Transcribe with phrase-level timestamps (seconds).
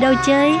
[0.00, 0.52] đi đâu chơi?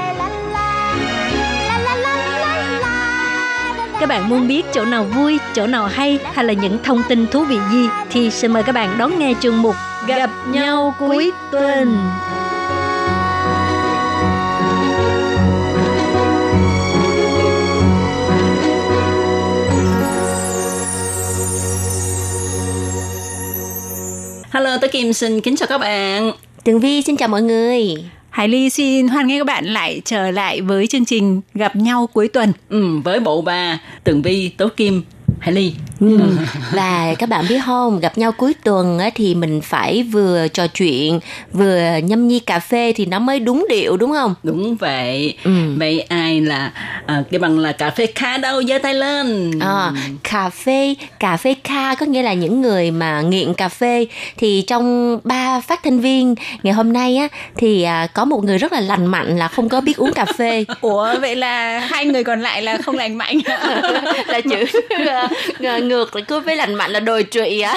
[4.00, 7.26] Các bạn muốn biết chỗ nào vui, chỗ nào hay hay là những thông tin
[7.26, 9.74] thú vị gì thì xin mời các bạn đón nghe chương mục
[10.06, 12.10] Gặp nhau cuối tuần.
[24.50, 26.32] Hello, tôi Kim xin kính chào các bạn.
[26.64, 27.96] Tường Vi xin chào mọi người.
[28.40, 32.08] Hải Ly xin hoan nghênh các bạn lại trở lại với chương trình Gặp nhau
[32.12, 32.52] cuối tuần.
[32.68, 35.02] Ừ, với bộ ba Tường Vi, Tố Kim,
[35.40, 35.72] Hải Ly.
[36.00, 36.18] Ừ.
[36.72, 40.66] Và các bạn biết không, gặp nhau cuối tuần á, thì mình phải vừa trò
[40.66, 41.20] chuyện,
[41.52, 44.34] vừa nhâm nhi cà phê thì nó mới đúng điệu đúng không?
[44.42, 45.36] Đúng vậy.
[45.44, 45.50] Ừ.
[45.76, 46.72] Vậy ai là
[47.06, 49.50] à, cái bằng là cà phê kha đâu giơ tay lên.
[49.60, 49.92] À,
[50.30, 54.64] cà phê, cà phê ca có nghĩa là những người mà nghiện cà phê thì
[54.66, 58.72] trong ba phát thanh viên ngày hôm nay á thì à, có một người rất
[58.72, 62.24] là lành mạnh là không có biết uống cà phê Ủa vậy là hai người
[62.24, 63.38] còn lại là không lành mạnh.
[64.26, 64.64] là chữ
[65.90, 67.76] ngược lại cứ với lành mạnh là đồi trụy á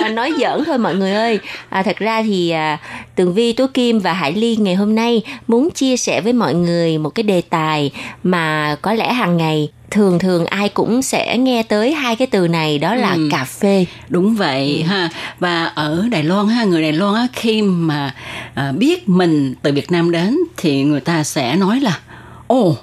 [0.00, 2.78] à, nói giỡn thôi mọi người ơi à, thật ra thì à,
[3.16, 6.54] tường vi tố kim và hải ly ngày hôm nay muốn chia sẻ với mọi
[6.54, 7.90] người một cái đề tài
[8.22, 12.48] mà có lẽ hàng ngày thường thường ai cũng sẽ nghe tới hai cái từ
[12.48, 13.28] này đó là Ừ.
[13.30, 15.08] cà phê Đúng vậy ha.
[15.40, 18.14] Và ở Đài Loan ha, người Đài Loan á khi mà
[18.54, 21.98] à, biết mình từ Việt Nam đến thì người ta sẽ nói là
[22.46, 22.76] ồ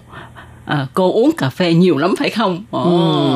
[0.72, 2.64] À, cô uống cà phê nhiều lắm phải không?
[2.72, 2.82] Ồ,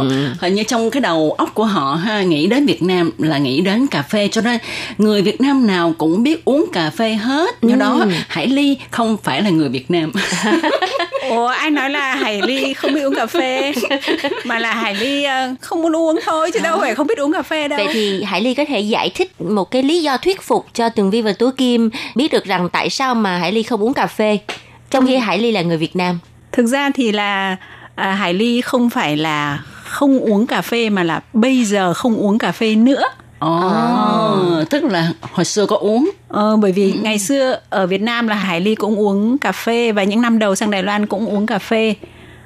[0.09, 0.27] Ừ.
[0.41, 3.61] Hình như trong cái đầu óc của họ ha nghĩ đến Việt Nam là nghĩ
[3.61, 4.59] đến cà phê cho nên
[4.97, 7.55] người Việt Nam nào cũng biết uống cà phê hết.
[7.61, 8.09] Do đó Ừ.
[8.27, 10.11] Hải Ly không phải là người Việt Nam.
[11.29, 13.73] Ủa ai nói là Hải Ly không biết uống cà phê
[14.45, 17.33] mà là Hải Ly ờ, không muốn uống thôi chứ đâu phải không biết uống
[17.33, 17.79] cà phê đâu.
[17.85, 20.89] Vậy thì Hải Ly có thể giải thích một cái lý do thuyết phục cho
[20.89, 23.93] Tường Vi và Tú Kim biết được rằng tại sao mà Hải Ly không uống
[23.93, 24.37] cà phê
[24.91, 26.19] trong khi Hải Ly là người Việt Nam.
[26.55, 27.55] Thực ra thì là
[27.95, 32.17] à, Hải Ly không phải là không uống cà phê mà là bây giờ không
[32.17, 33.03] uống cà phê nữa.
[33.39, 36.11] Ồ, tức là hồi xưa có uống.
[36.27, 39.91] Ờ, bởi vì ngày xưa ở Việt Nam là Hải Ly cũng uống cà phê
[39.91, 41.95] và những năm đầu sang Đài Loan cũng uống cà phê.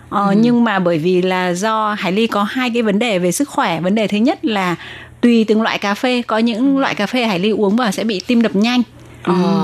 [0.10, 3.32] Ờ, Nhưng mà bởi vì là do Hải Ly có hai cái vấn đề về
[3.32, 3.82] sức khỏe.
[3.82, 4.76] Vấn đề thứ nhất là
[5.22, 6.22] tùy từng loại cà phê.
[6.22, 8.82] Có những loại cà phê Hải Ly uống vào sẽ bị tim đập nhanh.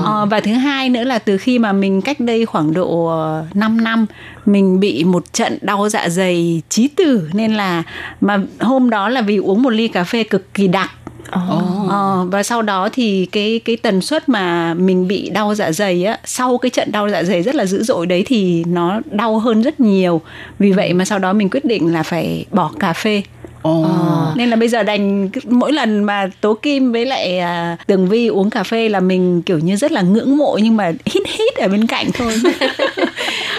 [0.04, 3.12] Ờ, và thứ hai nữa là từ khi mà mình cách đây khoảng độ
[3.54, 4.06] 5 năm
[4.46, 7.82] mình bị một trận đau dạ dày chí tử nên là
[8.20, 10.90] mà hôm đó là vì uống một ly cà phê cực kỳ đặc.
[11.88, 16.04] Ờ, và sau đó thì cái cái tần suất mà mình bị đau dạ dày
[16.04, 19.38] á sau cái trận đau dạ dày rất là dữ dội đấy thì nó đau
[19.38, 20.20] hơn rất nhiều.
[20.58, 23.22] Vì vậy mà sau đó mình quyết định là phải bỏ cà phê
[23.66, 23.86] Ồ.
[24.36, 28.26] nên là bây giờ đành mỗi lần mà tố kim với lại à, tường vi
[28.26, 31.54] uống cà phê là mình kiểu như rất là ngưỡng mộ nhưng mà hít hít
[31.54, 32.32] ở bên cạnh thôi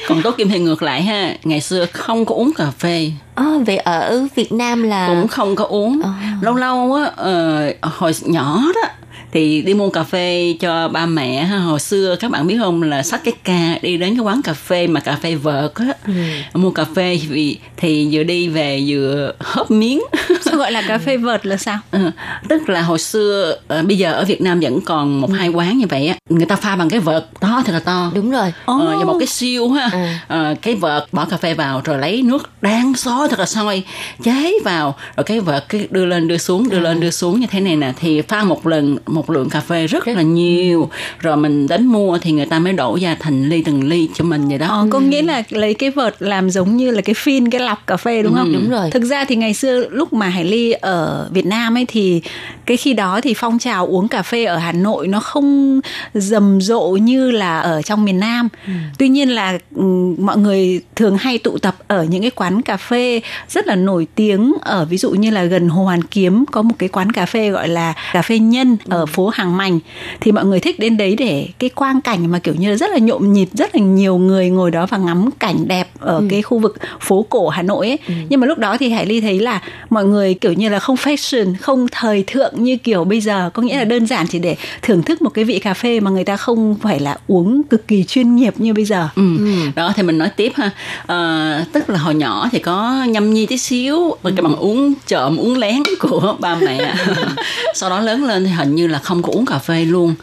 [0.08, 3.46] Còn Tố Kim thì ngược lại ha, ngày xưa không có uống cà phê, Ờ,
[3.66, 6.02] vậy ở Việt Nam là cũng không có uống.
[6.42, 8.90] Lâu lâu á, ờ, hồi nhỏ đó
[9.38, 11.58] thì đi mua cà phê cho ba mẹ ha.
[11.58, 14.54] hồi xưa các bạn biết không là xách cái ca đi đến cái quán cà
[14.54, 16.14] phê mà cà phê vợt á.
[16.54, 20.02] Mua cà phê vì thì vừa đi về vừa hớp miếng
[20.48, 21.80] sao gọi là cà phê vợt là sao?
[21.92, 22.12] Ừ,
[22.50, 25.78] tức là hồi xưa ờ, bây giờ ở Việt Nam vẫn còn một hai quán
[25.78, 26.16] như vậy á.
[26.30, 28.12] Người ta pha bằng cái vợt to thật là to.
[28.16, 28.54] Đúng rồi.
[28.66, 29.90] Ờ, và một cái siêu ha.
[29.94, 30.00] Ừ.
[30.28, 33.84] Ờ, cái vợt bỏ cà phê vào rồi lấy nước đang sôi thật là sôi
[34.24, 34.96] cháy vào.
[35.18, 37.76] Rồi cái vợt cái đưa lên đưa xuống đưa lên đưa xuống như thế này
[37.76, 37.94] nè.
[38.00, 40.90] Thì pha một lần một lượng cà phê rất là nhiều.
[41.20, 44.24] Rồi mình đến mua thì người ta mới đổ ra thành ly từng ly cho
[44.24, 44.68] mình vậy đó.
[44.68, 47.88] Ờ, có nghĩa là lấy cái vợt làm giống như là cái phin cái lọc
[47.88, 48.54] cà phê đúng không?
[48.54, 48.92] Ừ, đúng rồi.
[48.92, 52.22] Thực ra thì ngày xưa lúc mà Hải Ly ở Việt Nam ấy thì
[52.66, 55.80] cái khi đó thì phong trào uống cà phê ở Hà Nội nó không
[56.14, 58.50] rầm rộ như là ở trong miền Nam.
[58.68, 58.74] Ừ.
[58.98, 59.84] Tuy nhiên là ừ,
[60.20, 64.08] mọi người thường hay tụ tập ở những cái quán cà phê rất là nổi
[64.16, 67.26] tiếng ở ví dụ như là gần Hồ Hoàn Kiếm có một cái quán cà
[67.26, 69.80] phê gọi là cà phê Nhân ở phố Hàng Mành.
[70.20, 72.92] Thì mọi người thích đến đấy để cái quang cảnh mà kiểu như là rất
[72.92, 76.42] là nhộn nhịp rất là nhiều người ngồi đó và ngắm cảnh đẹp ở cái
[76.42, 78.00] khu vực phố cổ Hà Nội ấy.
[78.30, 80.80] Nhưng mà lúc đó thì Hải Ly thấy là mọi người người kiểu như là
[80.80, 83.50] không fashion không thời thượng như kiểu bây giờ.
[83.54, 86.12] Có nghĩa là đơn giản chỉ để thưởng thức một cái vị cà phê mà
[86.12, 89.10] người ta không phải là uống cực kỳ chuyên nghiệp như bây giờ.
[89.16, 89.38] Ừ.
[89.76, 90.72] đó thì mình nói tiếp ha.
[91.08, 94.94] À, tức là hồi nhỏ thì có nhâm nhi tí xíu rồi cái bằng uống
[95.08, 96.96] trộm uống lén của ba mẹ.
[97.74, 100.16] Sau đó lớn lên thì hình như là không có uống cà phê luôn.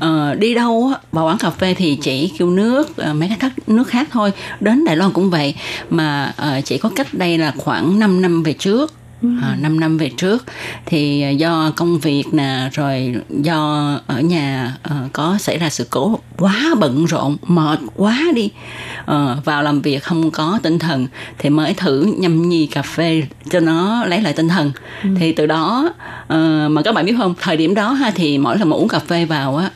[0.00, 3.68] À, đi đâu vào quán cà phê thì chỉ kêu nước à, mấy cái thắt
[3.68, 4.32] nước khác thôi.
[4.60, 5.54] Đến Đài Loan cũng vậy.
[5.90, 8.92] Mà à, chỉ có cách đây là khoảng 5 năm về trước
[9.42, 10.44] À, 5 năm về trước.
[10.86, 15.86] Thì à, do công việc nè rồi do ở nhà uh, có xảy ra sự
[15.90, 18.50] cố quá bận rộn mệt quá đi
[19.00, 21.06] uh, vào làm việc không có tinh thần
[21.38, 24.72] thì mới thử nhâm nhi cà phê cho nó lấy lại tinh thần.
[25.02, 25.08] Ừ.
[25.18, 25.88] thì từ đó
[26.22, 28.88] uh, mà các bạn biết không thời điểm đó ha thì mỗi lần mà uống
[28.88, 29.70] cà phê vào á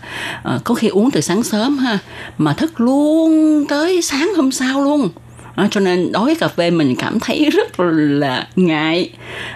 [0.54, 1.98] uh, có khi uống từ sáng sớm ha
[2.38, 5.08] mà thức luôn tới sáng hôm sau luôn
[5.58, 9.10] à, cho nên đối với cà phê mình cảm thấy rất là ngại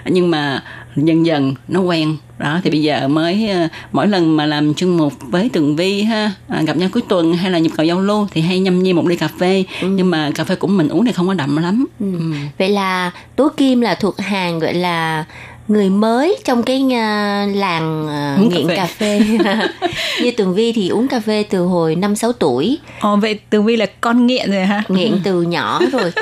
[0.05, 0.63] nhưng mà
[0.97, 4.97] dần dần nó quen đó thì bây giờ mới ờ, mỗi lần mà làm chương
[4.97, 8.01] mục với tường vi ha à, gặp nhau cuối tuần hay là nhập cầu giao
[8.01, 9.89] lưu thì hay nhâm nhi một ly cà phê ừ.
[9.89, 12.07] nhưng mà cà phê của mình uống thì không có đậm lắm ừ.
[12.19, 12.33] Ừ.
[12.59, 15.25] vậy là tố kim là thuộc hàng gọi là
[15.73, 19.89] người mới trong cái uh, làng uh, nghiện cà phê, cà phê.
[20.23, 23.65] như tường vi thì uống cà phê từ hồi năm sáu tuổi ồ vậy tường
[23.65, 26.13] vi là con nghiện rồi ha nghiện từ nhỏ rồi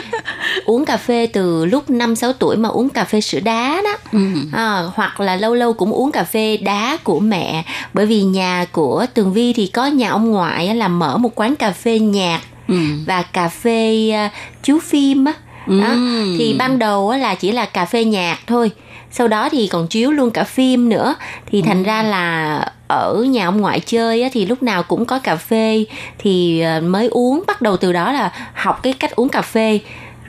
[0.64, 3.97] uống cà phê từ lúc năm sáu tuổi mà uống cà phê sữa đá đó
[4.12, 4.19] ừ.
[4.52, 7.64] à, hoặc là lâu lâu cũng uống cà phê đá của mẹ
[7.94, 11.56] bởi vì nhà của tường vi thì có nhà ông ngoại là mở một quán
[11.56, 12.76] cà phê nhạc ừ.
[13.06, 14.32] và cà phê uh,
[14.62, 15.32] chú phim á
[15.67, 15.87] đó.
[15.87, 16.37] Ừ.
[16.38, 18.70] thì ban đầu là chỉ là cà phê nhạc thôi
[19.10, 21.14] sau đó thì còn chiếu luôn cả phim nữa.
[21.46, 21.86] Thì thành ừ.
[21.86, 25.84] ra là ở nhà ông ngoại chơi á, thì lúc nào cũng có cà phê.
[26.18, 29.80] Thì ờ, mới uống bắt đầu từ đó là học cái cách uống cà phê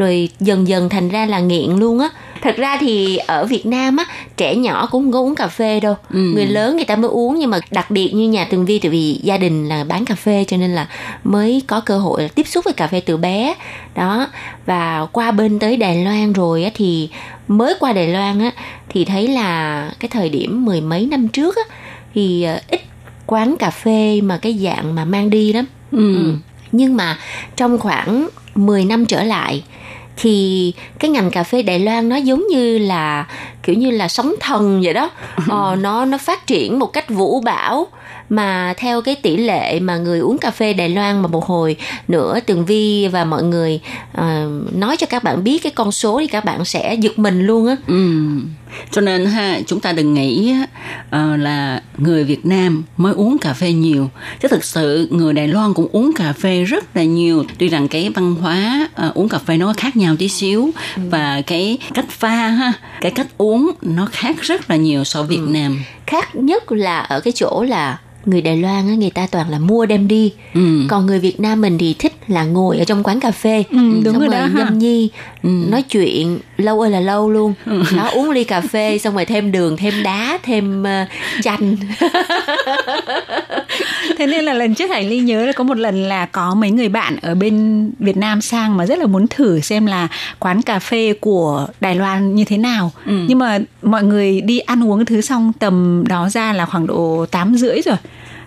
[0.01, 2.09] rồi dần dần thành ra là nghiện luôn á
[2.42, 4.06] thật ra thì ở Việt Nam á
[4.38, 6.19] trẻ nhỏ cũng không có uống cà phê đâu ừ.
[6.19, 8.92] người lớn người ta mới uống nhưng mà đặc biệt như nhà tường vi tại
[8.92, 10.88] vì gia đình là bán cà phê cho nên là
[11.24, 13.56] mới có cơ hội tiếp xúc với cà phê từ bé
[13.95, 14.27] đó
[14.65, 17.09] và qua bên tới Đài Loan rồi á thì
[17.48, 18.51] mới qua Đài Loan á
[18.89, 21.75] thì thấy là cái thời điểm mười mấy năm trước á
[22.13, 22.81] thì ờ, ít
[23.25, 26.15] quán cà phê mà cái dạng mà mang đi lắm ừ.
[26.15, 26.33] ừ.
[26.71, 27.18] nhưng mà
[27.56, 29.63] trong khoảng 10 năm trở lại
[30.22, 33.28] thì cái ngành cà phê Đài Loan nó giống như là
[33.64, 35.10] kiểu như là sóng thần vậy đó
[35.50, 37.88] ờ, nó nó phát triển một cách vũ bão
[38.30, 41.76] mà theo cái tỷ lệ mà người uống cà phê Đài Loan mà một hồi
[42.08, 43.80] nữa Tường Vi và mọi người
[44.18, 47.42] uh, nói cho các bạn biết cái con số thì các bạn sẽ giật mình
[47.42, 47.76] luôn á.
[47.88, 47.96] Ừ.
[48.92, 50.56] Cho nên ha chúng ta đừng nghĩ
[51.08, 54.10] uh, là người Việt Nam mới uống cà phê nhiều,
[54.42, 57.44] chứ thực sự người Đài Loan cũng uống cà phê rất là nhiều.
[57.58, 61.02] Tuy rằng cái văn hóa uh, uống cà phê nó khác nhau tí xíu ừ.
[61.10, 65.38] và cái cách pha ha, cái cách uống nó khác rất là nhiều so với
[65.38, 65.52] Việt ừ.
[65.52, 65.84] Nam.
[66.08, 69.60] Khác nhất là ở cái chỗ là người Đài Loan á người ta toàn là
[69.60, 70.86] mua đem đi ừ.
[70.90, 73.78] còn người Việt Nam mình thì thích là ngồi ở trong quán cà phê ừ,
[74.04, 75.10] đúng xong rồi, rồi nhâm nhi
[75.44, 75.50] ừ.
[75.50, 77.84] nói chuyện lâu ơi là lâu luôn ừ.
[77.96, 80.88] nó uống ly cà phê xong rồi thêm đường thêm đá thêm uh,
[81.44, 81.75] chanh.
[84.18, 86.72] Thế nên là lần trước hải ly nhớ là có một lần là có mấy
[86.72, 90.08] người bạn ở bên việt nam sang mà rất là muốn thử xem là
[90.39, 92.91] quán cà phê của đài loan như thế nào.
[93.06, 93.25] Ừ.
[93.27, 97.25] nhưng mà mọi người đi ăn uống thứ xong tầm đó ra là khoảng độ
[97.32, 97.98] tám rưỡi rồi.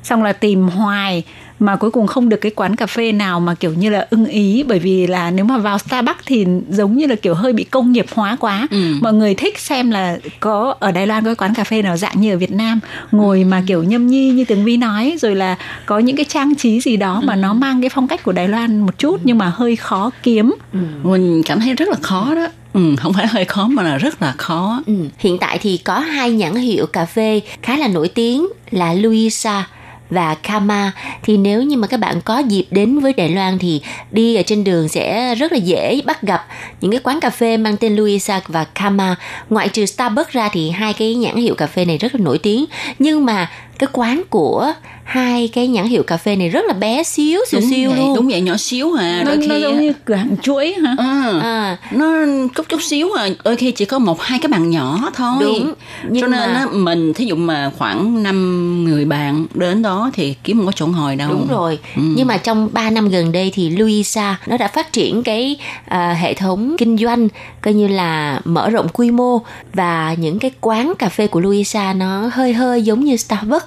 [0.02, 1.22] Xong là tìm hoài
[1.58, 4.26] mà cuối cùng không được cái quán cà phê nào mà kiểu như là ưng
[4.26, 7.64] ý bởi vì là nếu mà vào Starbucks thì giống như là kiểu hơi bị
[7.64, 8.94] công nghiệp hóa quá ừ.
[9.00, 12.20] mọi người thích xem là có ở Đài Loan có quán cà phê nào dạng
[12.20, 12.80] như ở Việt Nam
[13.12, 13.44] ngồi ừ.
[13.44, 15.56] mà kiểu nhâm nhi như Tường Vi nói rồi là
[15.86, 17.38] có những cái trang trí gì đó mà ừ.
[17.38, 20.54] nó mang cái phong cách của Đài Loan một chút nhưng mà hơi khó kiếm
[20.72, 20.78] ừ.
[21.02, 24.22] mình cảm thấy rất là khó đó Ừ, không phải hơi khó mà là rất
[24.22, 24.82] là khó.
[24.86, 24.94] Ừ.
[25.18, 29.66] Hiện tại thì có hai nhãn hiệu cà phê khá là nổi tiếng là Luisa
[30.14, 30.92] và Kama
[31.22, 33.80] thì nếu như mà các bạn có dịp đến với Đài Loan thì
[34.10, 36.46] đi ở trên đường sẽ rất là dễ bắt gặp
[36.80, 39.16] những cái quán cà phê mang tên Luisa và Kama
[39.50, 42.38] ngoại trừ Starbucks ra thì hai cái nhãn hiệu cà phê này rất là nổi
[42.38, 42.64] tiếng.
[42.98, 44.72] Nhưng mà cái quán của
[45.04, 47.98] hai cái nhãn hiệu cà phê này rất là bé xíu xíu đúng xíu vậy,
[47.98, 48.16] luôn.
[48.16, 50.94] đúng vậy nhỏ xíu à nó, đôi nó giống như cửa hàng chuỗi hả?
[50.98, 51.78] À, à.
[51.90, 55.36] nó chút chút xíu à đôi khi chỉ có một hai cái bàn nhỏ thôi.
[55.40, 55.74] Đúng
[56.08, 56.54] nhưng cho nên mà...
[56.54, 60.72] á, mình thí dụ mà khoảng năm người bạn đến đó thì kiếm một cái
[60.76, 61.30] chỗ ngồi đâu.
[61.30, 62.02] Đúng rồi ừ.
[62.16, 66.18] nhưng mà trong 3 năm gần đây thì Luisa nó đã phát triển cái uh,
[66.18, 67.28] hệ thống kinh doanh
[67.60, 69.38] coi như là mở rộng quy mô
[69.72, 73.63] và những cái quán cà phê của Luisa nó hơi hơi giống như Starbucks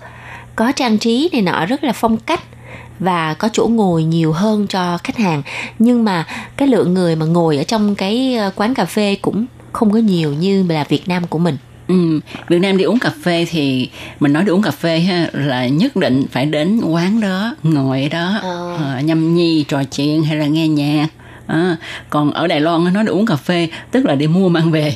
[0.58, 2.42] có trang trí này nọ rất là phong cách
[3.00, 5.42] và có chỗ ngồi nhiều hơn cho khách hàng
[5.80, 6.26] nhưng mà
[6.58, 10.00] cái lượng người mà ngồi ở trong cái ờ, quán cà phê cũng không có
[10.00, 11.58] nhiều như là Việt Nam của mình.
[11.88, 15.30] Ừ, Việt Nam đi uống cà phê thì mình nói đi uống cà phê ha
[15.34, 18.78] là nhất định phải đến quán đó ngồi đó Ờ.
[18.78, 21.08] ờ, nhâm nhi trò chuyện hay là nghe nhạc
[21.48, 21.75] À,
[22.10, 24.94] còn ở Đài Loan đi uống cà phê tức là đi mua mang về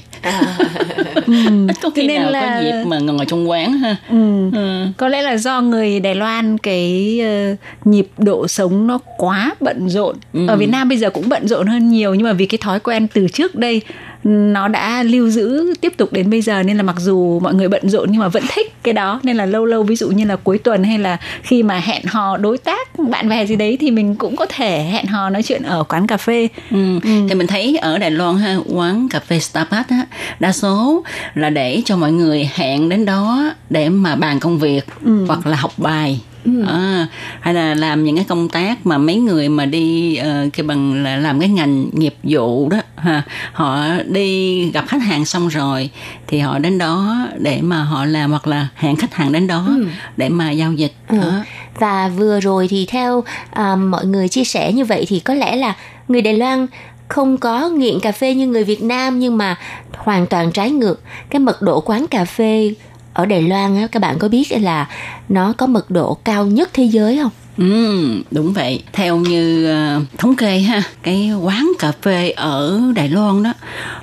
[1.67, 4.49] ít có khi nên nào là- có dịp mà ngồi trong quán ha Ừ.
[4.53, 4.85] ừ.
[4.97, 7.55] Có lẽ là do người Đài Loan cái ờ,
[7.85, 10.15] nhịp độ sống nó quá bận rộn.
[10.33, 10.47] Ừ.
[10.47, 12.79] Ở Việt Nam bây giờ cũng bận rộn hơn nhiều nhưng mà vì cái thói
[12.79, 13.81] quen từ trước đây
[14.23, 17.67] nó đã lưu giữ tiếp tục đến bây giờ nên là mặc dù mọi người
[17.67, 20.25] bận rộn nhưng mà vẫn thích cái đó nên là lâu lâu ví dụ như
[20.25, 23.77] là cuối tuần hay là khi mà hẹn hò đối tác bạn bè gì đấy
[23.79, 26.47] thì mình cũng có thể hẹn hò nói chuyện ở quán cà phê.
[26.71, 26.99] Ừ.
[27.03, 30.05] thì mình thấy ở Đài Loan ha quán cà phê Starbucks á
[30.39, 31.03] đa số
[31.35, 34.85] là để cho mọi người hẹn đến đó để mà bàn công việc
[35.27, 36.19] hoặc là học bài
[36.67, 37.07] À,
[37.41, 41.03] hay là làm những cái công tác mà mấy người mà đi uh, cái bằng
[41.03, 45.89] là làm cái ngành nghiệp vụ đó ha họ đi gặp khách hàng xong rồi
[46.27, 49.69] thì họ đến đó để mà họ làm hoặc là hẹn khách hàng đến đó
[50.17, 51.31] để mà giao dịch đó.
[51.79, 55.55] Và vừa rồi thì theo à, mọi người chia sẻ như vậy thì có lẽ
[55.55, 55.75] là
[56.07, 56.67] người Đài Loan
[57.07, 59.55] không có nghiện cà phê như người Việt Nam nhưng mà
[59.97, 61.01] hoàn toàn trái ngược.
[61.29, 62.73] Cái mật độ quán cà phê
[63.13, 64.87] ở Đài Loan á, các bạn có biết là
[65.29, 67.31] nó có mật độ cao nhất thế giới không?
[67.57, 68.83] Ừ, đúng vậy.
[68.93, 73.53] Theo như ờ, thống kê ha, cái quán cà phê ở Đài Loan đó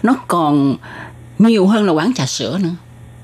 [0.03, 0.77] nó còn
[1.39, 2.71] nhiều hơn là quán trà sữa nữa.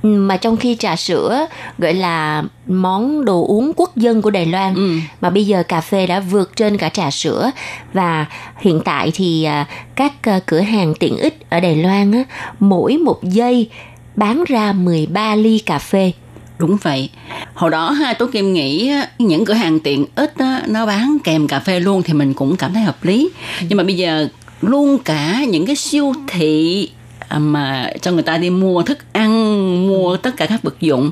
[0.02, 1.46] Ừ, Mà trong khi trà sữa
[1.78, 4.90] gọi là món đồ uống quốc dân của Đài Loan Ừ.
[5.20, 7.50] mà bây giờ cà phê đã vượt trên cả trà sữa
[7.92, 8.26] và
[8.60, 12.24] hiện tại thì à, các à, cửa hàng tiện ích ở Đài Loan á,
[12.60, 13.68] mỗi một giây
[14.16, 16.12] bán ra 13 ly cà phê.
[16.58, 17.10] Đúng vậy.
[17.54, 20.34] Hồi đó Tố Kim nghĩ những cửa hàng tiện ích
[20.66, 23.30] nó bán kèm cà phê luôn thì mình cũng cảm thấy hợp lý.
[23.68, 24.28] Nhưng mà bây giờ
[24.60, 26.88] luôn cả những cái siêu thị
[27.28, 31.10] à, mà cho người ta đi mua thức ăn, mua tất cả các vật dụng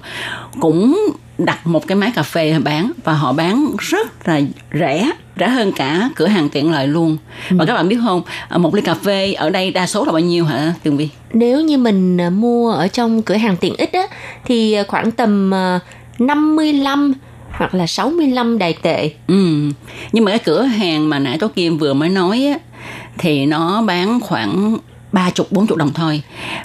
[0.60, 1.08] cũng
[1.44, 4.40] đặt một cái máy cà phê bán và họ bán rất là
[4.72, 7.16] rẻ rẻ hơn cả cửa hàng tiện lợi luôn
[7.50, 10.12] và các bạn biết không à, một ly cà phê ở đây đa số là
[10.12, 13.76] bao nhiêu hả Tường Vi Nếu như mình à, mua ở trong cửa hàng tiện
[13.76, 14.02] ích á,
[14.44, 15.80] thì à, khoảng tầm à,
[16.18, 17.12] 55
[17.50, 19.10] hoặc là 65 đài tệ.
[19.26, 19.70] Ừ.
[20.12, 22.58] Nhưng mà cái cửa hàng mà nãy Tố Kim vừa mới nói á,
[23.18, 24.76] thì nó bán khoảng
[25.12, 26.22] ba chục bốn chục đồng thôi.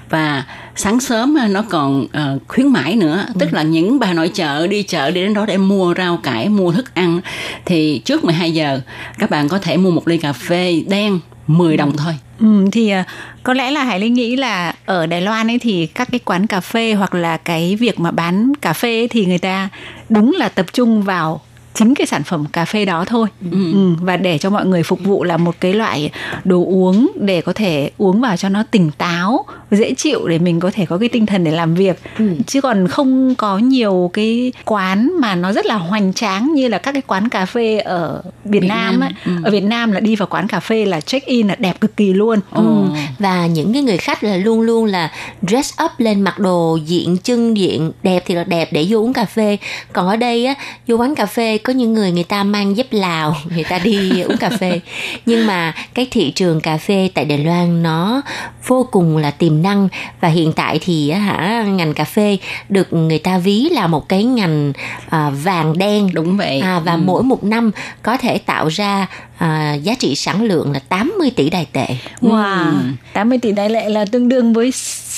[0.09, 0.43] Và
[0.75, 3.25] sáng sớm á, nó còn ờ, khuyến mãi nữa.
[3.39, 6.49] Tức là những bà nội trợ đi chợ đi đến đó để mua rau cải
[6.49, 7.21] mua thức ăn.
[7.65, 8.81] Thì trước 12 giờ
[9.19, 12.13] các bạn có thể mua một ly cà phê đen 10 đồng thôi.
[12.39, 13.03] Ừ, thì à,
[13.43, 16.47] có lẽ là Hải Linh nghĩ là ở Đài Loan ấy thì các cái quán
[16.47, 19.69] cà phê hoặc là cái việc mà bán cà phê ấy thì người ta
[20.09, 21.41] đúng là tập trung vào
[21.77, 23.95] chính cái sản phẩm cà phê đó thôi ừ.
[24.01, 26.11] và để cho mọi người phục vụ là một cái loại
[26.43, 30.59] đồ uống để có thể uống vào cho nó tỉnh táo dễ chịu để mình
[30.59, 31.99] có thể có cái tinh thần để làm việc
[32.47, 36.77] chứ còn không có nhiều cái quán mà nó rất là hoành tráng như là
[36.77, 39.35] các cái quán cà phê ở Việt, Việt Nam, Nam, ấy.
[39.43, 41.97] ở Việt Nam là đi vào quán cà phê là check in là đẹp cực
[41.97, 42.63] kỳ luôn Ồ.
[42.63, 42.87] Ừ.
[43.19, 47.17] và những cái người khách là luôn luôn là dress up lên mặc đồ diện
[47.23, 49.57] chân diện đẹp thì là đẹp để vô uống cà phê
[49.93, 50.55] còn ở đây á
[50.87, 54.21] vô quán cà phê có những người người ta mang dép lào người ta đi
[54.21, 54.79] uống cà phê.
[55.25, 58.21] Nhưng mà cái thị trường cà phê tại Đài Loan nó
[58.67, 59.87] vô cùng là tiềm năng.
[60.21, 62.37] Và hiện tại thì á hả ngành cà phê
[62.69, 64.73] được người ta ví là một cái ngành
[65.09, 66.09] à, vàng đen.
[66.13, 66.59] Đúng vậy.
[66.59, 66.99] À, và Ừ.
[67.05, 67.71] mỗi một năm
[68.01, 69.07] có thể tạo ra
[69.37, 71.87] à, giá trị sản lượng là 80 tỷ đài tệ.
[72.21, 72.73] Wow,
[73.13, 74.71] 80 tỷ đại lệ là tương đương với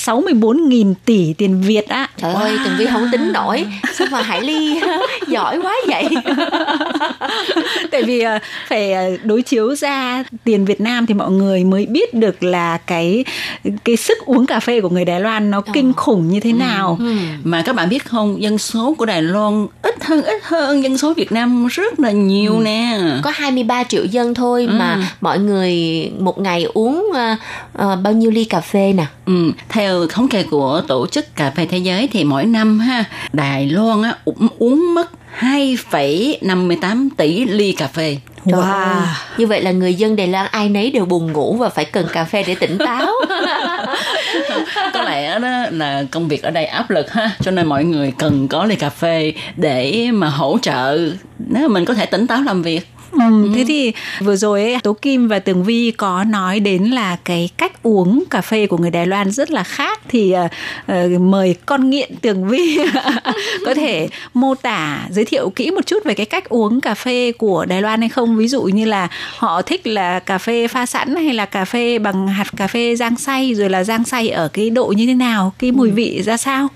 [0.06, 2.08] 64.000 tỷ tiền Việt á.
[2.16, 3.66] Trời ơi, Tường Vi không tính nổi.
[3.94, 4.80] Sao mà Hải Ly
[5.28, 6.08] giỏi quá vậy?
[7.90, 8.38] Tại vì à,
[8.68, 12.76] phải à, đối chiếu ra tiền Việt Nam thì mọi người mới biết được là
[12.86, 13.24] cái
[13.84, 16.98] cái sức uống cà phê của người Đài Loan nó kinh khủng như thế nào.
[17.44, 20.98] mà các bạn biết không dân số của Đài Loan ít hơn ít hơn dân
[20.98, 25.74] số Việt Nam rất là nhiều nè Có 23 triệu dân thôi mà mọi người
[26.18, 27.36] một ngày uống à,
[28.02, 29.04] bao nhiêu ly cà phê nè?
[29.26, 33.04] Ừ, theo thống kê của tổ chức cà phê thế giới thì mỗi năm ha
[33.32, 38.16] Đài Loan á uống, uống mất 2,58 tỷ ly cà phê.
[38.50, 38.82] Trời Wow.
[38.82, 39.06] ơi,
[39.38, 42.06] Như vậy là người dân Đài Loan ai nấy đều buồn ngủ và phải cần
[42.12, 43.06] cà phê để tỉnh táo.
[44.94, 48.12] Có lẽ đó là công việc ở đây áp lực ha, cho nên mọi người
[48.18, 50.98] cần có ly cà phê để mà hỗ trợ
[51.38, 52.86] nếu mình có thể tỉnh táo làm việc.
[53.12, 57.16] Ừ, thế thì vừa rồi ấy, Tố Kim và Tường Vi có nói đến là
[57.24, 60.00] cái cách uống cà phê của người Đài Loan rất là khác.
[60.08, 60.50] Thì uh,
[60.92, 62.78] uh, mời con nghiện Tường Vi
[63.66, 67.32] có thể mô tả giới thiệu kỹ một chút về cái cách uống cà phê
[67.32, 68.36] của Đài Loan hay không?
[68.36, 71.98] Ví dụ như là họ thích là cà phê pha sẵn hay là cà phê
[71.98, 75.14] bằng hạt cà phê rang xay rồi là rang xay ở cái độ như thế
[75.14, 76.68] nào cái mùi vị ra sao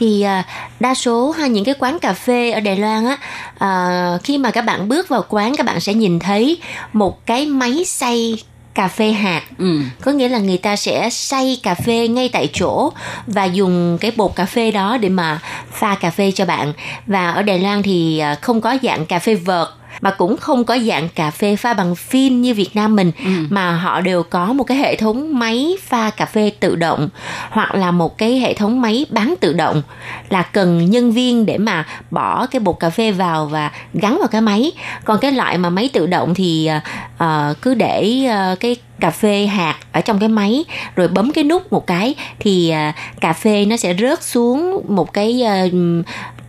[0.00, 0.44] thì à,
[0.80, 3.16] đa số ha những cái quán cà phê ở Đài Loan á
[3.58, 6.58] à, khi mà các bạn bước vào quán các bạn sẽ nhìn thấy
[6.92, 8.36] một cái máy xay
[8.74, 9.80] cà phê hạt Ừ.
[10.02, 12.92] có nghĩa là người ta sẽ xay cà phê ngay tại chỗ
[13.26, 15.38] và dùng cái bột cà phê đó để mà
[15.72, 16.72] pha cà phê cho bạn
[17.06, 19.68] và ở Đài Loan thì à, không có dạng cà phê vợt
[20.00, 23.30] mà cũng không có dạng cà phê pha bằng phin như Việt Nam mình Ừ.
[23.50, 27.08] mà họ đều có một cái hệ thống máy pha cà phê tự động
[27.50, 29.82] hoặc là một cái hệ thống máy bán tự động
[30.28, 34.28] là cần nhân viên để mà bỏ cái bột cà phê vào và gắn vào
[34.28, 34.72] cái máy
[35.04, 36.70] còn cái loại mà máy tự động thì
[37.18, 40.64] à, cứ để à, cái cà phê hạt ở trong cái máy
[40.96, 45.12] rồi bấm cái nút một cái thì à, cà phê nó sẽ rớt xuống một
[45.12, 45.64] cái à,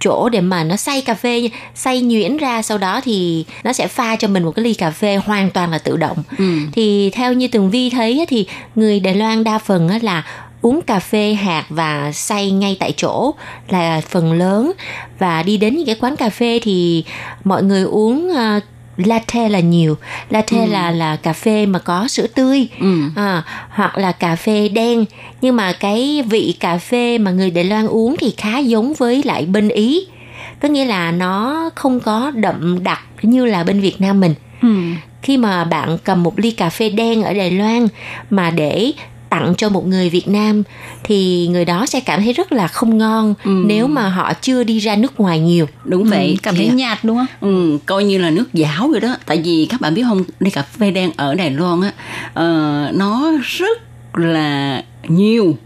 [0.02, 3.88] chỗ để mà nó xay cà phê xay nhuyễn ra sau đó thì nó sẽ
[3.88, 6.46] pha cho mình một cái ly cà phê hoàn toàn là tự động Ừ.
[6.72, 10.24] thì theo như tường vi thấy thì người đài loan đa phần là
[10.62, 13.32] uống cà phê hạt và xay ngay tại chỗ
[13.70, 14.72] là phần lớn
[15.20, 17.04] và đi đến những cái quán cà phê thì
[17.44, 18.60] mọi người uống ờ,
[19.08, 19.98] latte là nhiều.
[20.30, 22.68] Latte là là cà phê mà có sữa tươi.
[22.80, 23.02] Ừ.
[23.16, 25.06] à, hoặc là cà phê đen.
[25.42, 29.22] Nhưng mà cái vị cà phê mà người Đài Loan uống thì khá giống với
[29.24, 30.08] lại bên Ý.
[30.62, 34.34] Có nghĩa là nó không có đậm đặc như là bên Việt Nam mình.
[34.62, 34.68] Ừ.
[35.22, 37.88] khi mà bạn cầm một ly cà phê đen ở Đài Loan
[38.30, 38.92] mà để
[39.32, 40.64] tặng cho một người Việt Nam
[41.04, 43.52] thì người đó sẽ cảm thấy rất là không ngon Ừ.
[43.66, 46.28] nếu mà họ chưa đi ra nước ngoài nhiều Đúng vậy.
[46.28, 49.16] Ừ, cảm thấy Thì- nhạt đúng không Ừ, coi như là nước dảo vậy đó
[49.26, 51.92] tại vì các bạn biết không ly cà phê đen ở Đài Loan á
[52.34, 53.78] ờ, nó rất
[54.18, 55.58] là nhiều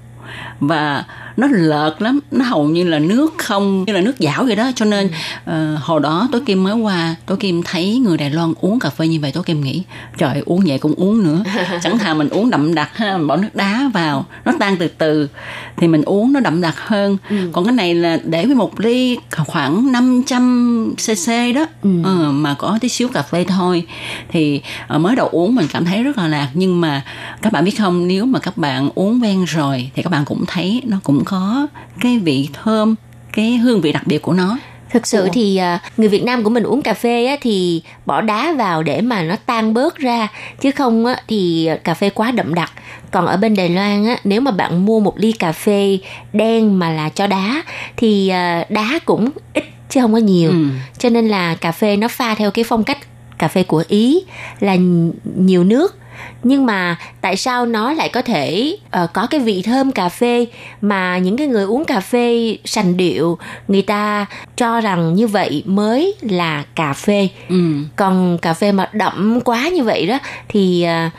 [0.59, 1.03] và
[1.37, 4.71] nó lợt lắm nó hầu như là nước không như là nước dảo vậy đó.
[4.75, 5.09] Cho nên
[5.45, 8.89] ờ, hồi đó tối kim mới qua tối kim thấy người Đài Loan uống cà
[8.89, 9.83] phê như vậy tối kim nghĩ
[10.17, 11.43] trời uống vậy cũng uống nữa.
[11.83, 14.87] Chẳng thà mình uống đậm đặc ha mình bỏ nước đá vào nó tan từ
[14.87, 15.29] từ
[15.77, 17.17] thì mình uống nó đậm đặc hơn.
[17.51, 19.17] Còn cái này là để với một ly
[19.47, 21.65] khoảng 500 cc đó
[22.03, 23.83] ờ, mà có tí xíu cà phê thôi.
[24.29, 27.01] Thì ờ, mới đầu uống mình cảm thấy rất là lạc nhưng mà
[27.41, 30.43] các bạn biết không nếu mà các bạn uống quen rồi thì các bạn cũng
[30.47, 31.67] thấy nó cũng có
[32.01, 32.95] cái vị thơm
[33.33, 34.57] cái hương vị đặc biệt của nó
[34.89, 38.21] Thực sự thì à, người Việt Nam của mình uống cà phê á, thì bỏ
[38.21, 40.27] đá vào để mà nó tan bớt ra
[40.61, 42.71] chứ không á, thì cà phê quá đậm đặc.
[43.11, 45.97] Còn ở bên Đài Loan á, nếu mà bạn mua một ly cà phê
[46.33, 47.63] đen mà là cho đá
[47.97, 50.49] thì à, đá cũng ít chứ không có nhiều.
[50.49, 50.65] Ừ.
[50.97, 52.97] Cho nên là cà phê nó pha theo cái phong cách
[53.37, 54.23] cà phê của Ý
[54.59, 55.95] là nh- nhiều nước
[56.43, 60.45] nhưng mà tại sao nó lại có thể ờ, có cái vị thơm cà phê
[60.81, 64.25] mà những cái người uống cà phê sành điệu người ta
[64.55, 67.55] cho rằng như vậy mới là cà phê Ừ.
[67.95, 71.09] còn cà phê mà đậm quá như vậy đó thì ờ,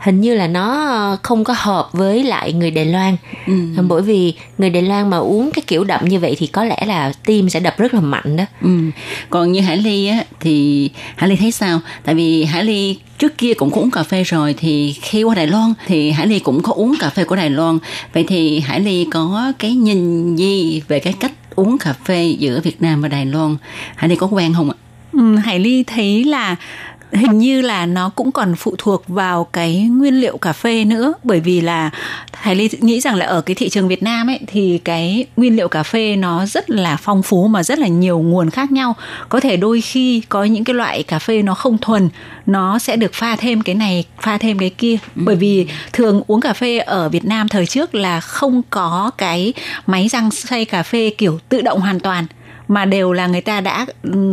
[0.00, 3.82] hình như là nó không có hợp với lại người Đài Loan Ừ.
[3.88, 6.84] bởi vì người Đài Loan mà uống cái kiểu đậm như vậy thì có lẽ
[6.86, 8.68] là tim sẽ đập rất là mạnh đó Ừ.
[9.30, 11.80] Còn như Hải Ly á thì Hải Ly thấy sao?
[12.04, 15.34] Tại vì Hải Ly trước kia cũng có uống cà phê rồi thì khi qua
[15.34, 17.78] Đài Loan thì Hải Ly cũng có uống cà phê của Đài Loan.
[18.12, 22.60] Vậy thì Hải Ly có cái nhìn gì về cái cách uống cà phê giữa
[22.64, 23.56] Việt Nam và Đài Loan?
[23.96, 24.76] Hải Ly có quen không ạ?
[25.12, 26.56] Ừ, Hải Ly thấy là
[27.12, 31.12] hình như là nó cũng còn phụ thuộc vào cái nguyên liệu cà phê nữa.
[31.24, 31.90] Bởi vì là
[32.32, 35.56] Hải Ly nghĩ rằng là ở cái thị trường Việt Nam ấy thì cái nguyên
[35.56, 38.96] liệu cà phê nó rất là phong phú mà rất là nhiều nguồn khác nhau.
[39.28, 42.08] Có thể đôi khi có những cái loại cà phê nó không thuần
[42.46, 44.96] nó sẽ được pha thêm cái này pha thêm cái kia.
[45.14, 49.52] Bởi vì thường uống cà phê ở Việt Nam thời trước là không có cái
[49.86, 52.26] máy rang xay cà phê kiểu tự động hoàn toàn
[52.70, 53.86] mà đều là người ta đã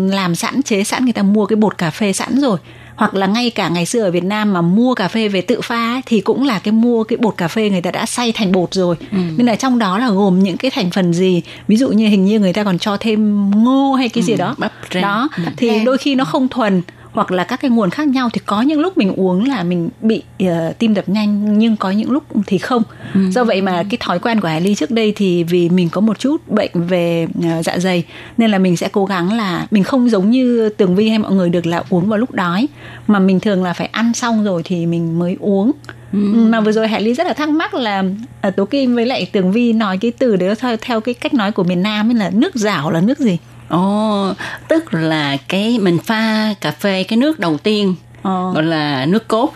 [0.10, 2.58] làm sẵn chế sẵn người ta mua cái bột cà phê sẵn rồi.
[2.96, 5.62] Hoặc là ngay cả ngày xưa ở Việt Nam mà mua cà phê về tự
[5.62, 8.32] pha ấy, thì cũng là cái mua cái bột cà phê người ta đã xay
[8.32, 8.96] thành bột rồi.
[9.12, 11.42] Nên là trong đó là gồm những cái thành phần gì?
[11.68, 14.56] Ví dụ như hình như người ta còn cho thêm ngô hay cái gì đó.
[14.58, 15.04] bắp rang.
[15.04, 15.86] đó thì rang.
[15.86, 16.82] đôi khi nó không thuần
[17.18, 19.90] hoặc là các cái nguồn khác nhau thì có những lúc mình uống là mình
[20.02, 22.84] bị ờ, tim đập nhanh nhưng có những lúc thì không.
[23.32, 26.02] Do vậy mà cái thói quen của Hải Ly trước đây thì vì mình có
[26.02, 28.04] một chút bệnh về ờ, dạ dày
[28.38, 31.32] nên là mình sẽ cố gắng là mình không giống như Tường Vi hay mọi
[31.32, 32.68] người được là uống vào lúc đói
[33.08, 35.72] mà mình thường là phải ăn xong rồi thì mình mới uống.
[36.12, 38.04] Mà vừa rồi Hải Ly rất là thắc mắc là
[38.42, 41.34] à, Tố Kim với lại Tường Vi nói cái từ đấy theo, theo cái cách
[41.34, 43.38] nói của miền Nam ấy là nước rảo là nước gì
[43.70, 44.34] Ồ,
[44.68, 48.52] tức là cái mình pha cà phê cái nước đầu tiên Ờ.
[48.54, 49.54] gọi là nước cốt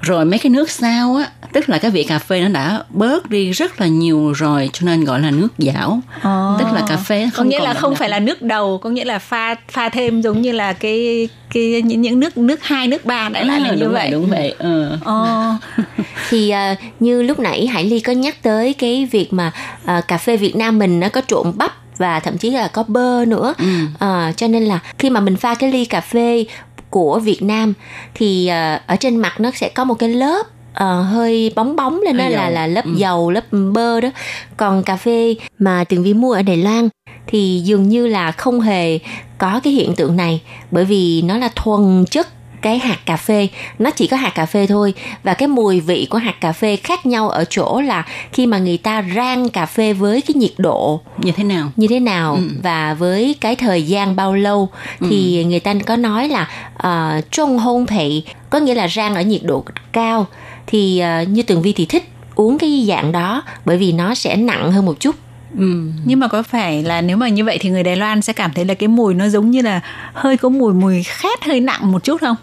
[0.00, 3.30] rồi mấy cái nước sau á tức là cái vị cà phê nó đã bớt
[3.30, 6.56] đi rất là nhiều rồi cho nên gọi là nước dảo Ờ.
[6.58, 7.98] tức là cà phê có không nghĩa còn là không đặc.
[7.98, 11.82] phải là nước đầu có nghĩa là pha pha thêm giống như là cái cái
[11.84, 14.30] những, những nước nước hai nước ba đại loại là À, như đúng vậy đúng
[14.30, 14.96] vậy ừ.
[15.04, 15.54] Ờ.
[16.30, 19.52] thì à, như lúc nãy Hải Ly có nhắc tới cái việc mà
[19.84, 22.82] à, cà phê Việt Nam mình nó có trộn bắp và thậm chí là có
[22.88, 23.54] bơ nữa.
[23.98, 26.44] À, cho nên là khi mà mình pha cái ly cà phê
[26.90, 27.72] của Việt Nam
[28.14, 32.00] thì à, ở trên mặt nó sẽ có một cái lớp ờ, hơi bóng bóng
[32.00, 32.90] lên đó là là lớp Ừ.
[32.96, 34.08] dầu lớp bơ đó.
[34.56, 36.88] Còn cà phê mà tường vi mua ở Đài Loan
[37.26, 38.98] thì dường như là không hề
[39.38, 42.28] có cái hiện tượng này bởi vì nó là thuần chất
[42.62, 43.48] cái hạt cà phê.
[43.78, 46.76] Nó chỉ có hạt cà phê thôi và cái mùi vị của hạt cà phê
[46.76, 50.52] khác nhau ở chỗ là khi mà người ta rang cà phê với cái nhiệt
[50.58, 51.70] độ như thế nào?
[51.76, 54.68] như thế nào và với cái thời gian bao lâu
[55.00, 59.22] thì người ta có nói là uh, trong hôn thị có nghĩa là rang ở
[59.22, 60.26] nhiệt độ cao.
[60.66, 64.36] Thì ờ, như tường vi thì thích uống cái dạng đó bởi vì nó sẽ
[64.36, 65.14] nặng hơn một chút.
[65.58, 65.88] Ừ.
[66.04, 68.52] nhưng mà có phải là nếu mà như vậy thì người Đài Loan sẽ cảm
[68.52, 69.80] thấy là cái mùi nó giống như là
[70.12, 72.36] hơi có mùi mùi khét hơi nặng một chút không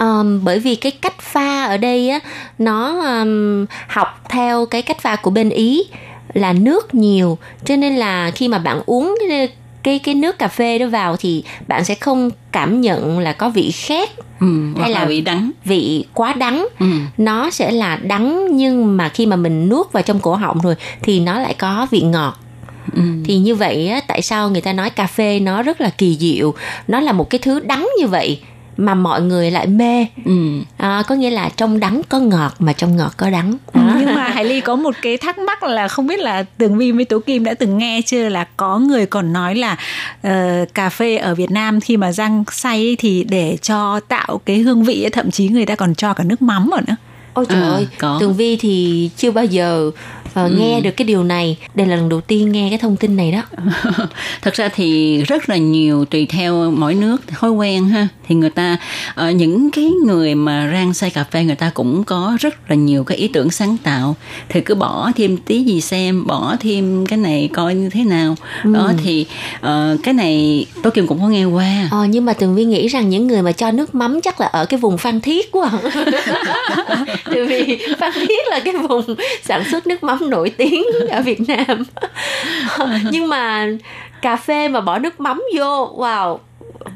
[0.00, 2.20] Um, bởi vì cái cách pha ở đây á
[2.58, 5.82] nó um, học theo cái cách pha của bên ý
[6.34, 9.14] là nước nhiều cho nên là khi mà bạn uống
[9.82, 13.48] cái cái nước cà phê đó vào thì bạn sẽ không cảm nhận là có
[13.48, 14.08] vị khét
[14.40, 14.46] Ừ.
[14.80, 16.86] Hay là là- vị đắng vị quá đắng ừ.
[17.18, 20.74] nó sẽ là đắng nhưng mà khi mà mình nuốt vào trong cổ họng rồi
[21.02, 22.34] thì nó lại có vị ngọt
[22.94, 23.02] Ừ.
[23.24, 26.16] thì như vậy á, tại sao người ta nói cà phê nó rất là kỳ
[26.20, 26.54] diệu
[26.88, 28.40] nó là một cái thứ đắng như vậy
[28.80, 30.32] mà mọi người lại mê Ừ.
[30.76, 33.94] à, có nghĩa là trong đắng có ngọt mà trong ngọt có đắng Ừ, Đó.
[34.00, 36.92] nhưng mà Hải Ly có một cái thắc mắc là không biết là Tường Vi
[36.92, 39.76] với Tố Kim đã từng nghe chưa là có người còn nói là
[40.22, 44.58] ờ, cà phê ở Việt Nam khi mà rang xay thì để cho tạo cái
[44.58, 46.96] hương vị ấy, thậm chí người ta còn cho cả nước mắm vào nữa.
[47.34, 48.16] ôi trời À, ơi có.
[48.20, 49.90] tường vi thì chưa bao giờ
[50.34, 53.16] ờ, nghe được cái điều này đây là lần đầu tiên nghe cái thông tin
[53.16, 53.42] này đó.
[54.42, 58.08] Thật ra thì rất là nhiều tùy theo mỗi nước thói quen ha.
[58.28, 58.76] Thì người ta
[59.14, 62.76] ờ, những cái người mà rang xay cà phê người ta cũng có rất là
[62.76, 64.16] nhiều cái ý tưởng sáng tạo.
[64.48, 68.36] Thì cứ bỏ thêm tí gì xem bỏ thêm cái này coi như thế nào.
[68.64, 69.26] Đó thì
[69.60, 71.88] ờ, cái này tôi kim cũng có nghe qua.
[71.90, 74.46] Ờ, nhưng mà Tường Vi nghĩ rằng những người mà cho nước mắm chắc là
[74.46, 75.70] ở cái vùng Phan Thiết quá.
[77.24, 79.04] Tại vì Phan Thiết là cái vùng
[79.44, 81.84] sản xuất nước mắm nổi tiếng ở Việt Nam.
[83.10, 83.66] nhưng mà
[84.22, 86.38] cà phê mà bỏ nước mắm vô, wow,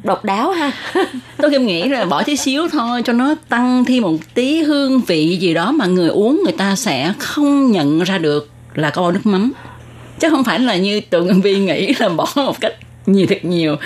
[0.03, 0.71] độc đáo ha.
[1.37, 5.01] tôi kim nghĩ là bỏ tí xíu thôi cho nó tăng thêm một tí hương
[5.01, 9.03] vị gì đó mà người uống người ta sẽ không nhận ra được là có
[9.03, 9.53] bỏ nước mắm
[10.21, 12.75] chứ không phải là như tường vi nghĩ là bỏ một cách
[13.07, 13.77] nhiều thật nhiều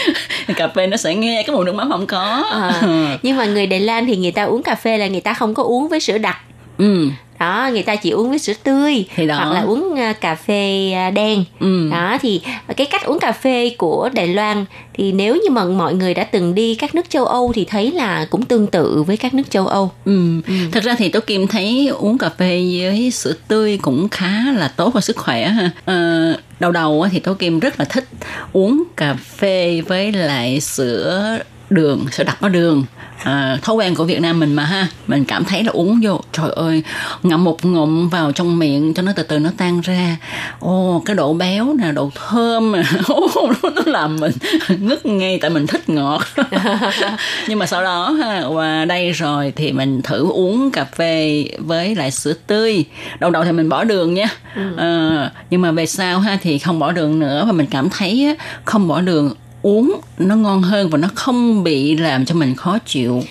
[0.56, 2.72] cà phê nó sẽ nghe cái mùi nước mắm không có Ờ,
[3.22, 5.54] nhưng mà người Đài Loan thì người ta uống cà phê là người ta không
[5.54, 6.36] có uống với sữa đặc.
[6.78, 7.08] ừ
[7.40, 9.36] đó người ta chỉ uống với sữa tươi Thì đó.
[9.36, 11.88] hoặc là uống à, cà phê à, đen Ừ.
[11.92, 12.40] đó thì
[12.76, 16.24] cái cách uống cà phê của Đài Loan thì nếu như mà mọi người đã
[16.24, 19.50] từng đi các nước châu Âu thì thấy là cũng tương tự với các nước
[19.50, 20.40] châu Âu Ừ.
[20.72, 24.68] Thật ra thì Tố Kim thấy uống cà phê với sữa tươi cũng khá là
[24.68, 25.70] tốt cho sức khỏe ha.
[25.84, 28.04] Ờ, đầu đầu thì Tố Kim rất là thích
[28.52, 31.38] uống cà phê với lại sữa
[31.70, 32.84] đường, sữa đặc có đường.
[33.24, 36.20] À, thói quen của Việt Nam mình mà ha mình cảm thấy là uống vô
[36.32, 36.82] trời ơi
[37.22, 40.16] ngậm một ngụm vào trong miệng cho nó từ từ nó tan ra.
[40.60, 42.82] Ô cái độ béo nè độ thơm nè
[43.62, 44.32] nó làm mình
[44.68, 46.22] ngất ngay tại mình thích ngọt.
[47.48, 51.94] Nhưng mà sau đó ha qua đây rồi thì mình thử uống cà phê với
[51.94, 52.84] lại sữa tươi.
[53.18, 54.28] Đầu đầu thì mình bỏ đường nha.
[54.76, 58.36] Ờ, nhưng mà về sau ha thì không bỏ đường nữa và mình cảm thấy
[58.64, 62.78] không bỏ đường uống nó ngon hơn và nó không bị làm cho mình khó
[62.86, 63.22] chịu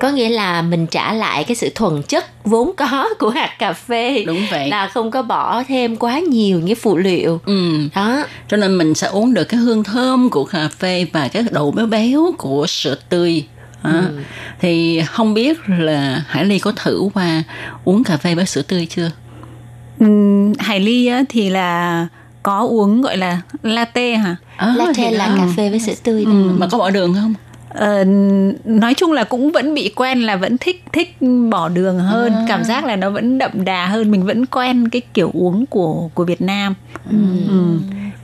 [0.00, 3.72] có nghĩa là mình trả lại cái sự thuần chất vốn có của hạt cà
[3.72, 4.68] phê Đúng vậy.
[4.68, 7.88] là không có bỏ thêm quá nhiều những phụ liệu ừ.
[7.94, 11.44] đó cho nên mình sẽ uống được cái hương thơm của cà phê và cái
[11.50, 13.44] độ béo béo của sữa tươi
[13.82, 14.02] À,
[14.60, 17.42] thì không biết là Hải Ly có thử qua
[17.84, 19.10] uống cà phê với sữa tươi chưa?
[19.98, 22.06] Ừm, Hải Ly á, thì là
[22.42, 24.36] có uống gọi là latte hả?
[24.56, 26.30] À, latte là cà phê với sữa tươi đó.
[26.30, 27.34] Ừ, mà có bỏ đường không?
[27.68, 28.04] Ờ,
[28.64, 31.16] nói chung là cũng vẫn bị quen là vẫn thích thích
[31.50, 32.44] bỏ đường hơn À.
[32.48, 36.08] cảm giác là nó vẫn đậm đà hơn mình vẫn quen cái kiểu uống của
[36.14, 36.74] của Việt Nam
[37.10, 37.16] Ừ.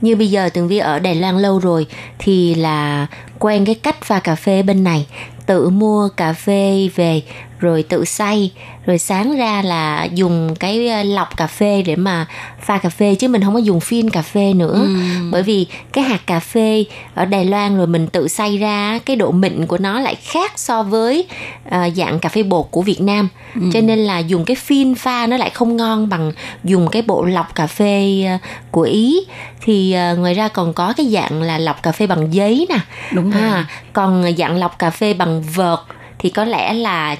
[0.01, 1.85] như bây giờ tường vi ở Đài Loan lâu rồi
[2.19, 3.07] thì là
[3.39, 5.05] quen cái cách pha cà phê bên này
[5.45, 7.21] tự mua cà phê về
[7.59, 8.51] rồi tự xay
[8.85, 12.25] rồi sáng ra là dùng cái ờ, lọc cà phê để mà
[12.61, 14.73] pha cà phê chứ mình không có dùng phin cà phê nữa.
[14.73, 14.95] Ừ.
[15.31, 19.15] bởi vì cái hạt cà phê ở Đài Loan rồi mình tự xay ra cái
[19.15, 21.27] độ mịn của nó lại khác so với
[21.67, 23.27] uh, dạng cà phê bột của Việt Nam.
[23.55, 23.61] Ừ.
[23.73, 26.31] cho nên là dùng cái phin pha nó lại không ngon bằng
[26.63, 28.41] dùng cái bộ lọc cà phê uh,
[28.71, 29.19] của Ý.
[29.61, 32.79] Thì uh, ngoài ra còn có cái dạng là lọc cà phê bằng giấy nè.
[33.11, 33.41] Đúng rồi.
[33.41, 35.79] À, còn dạng lọc cà phê bằng vợt
[36.19, 37.15] thì có lẽ là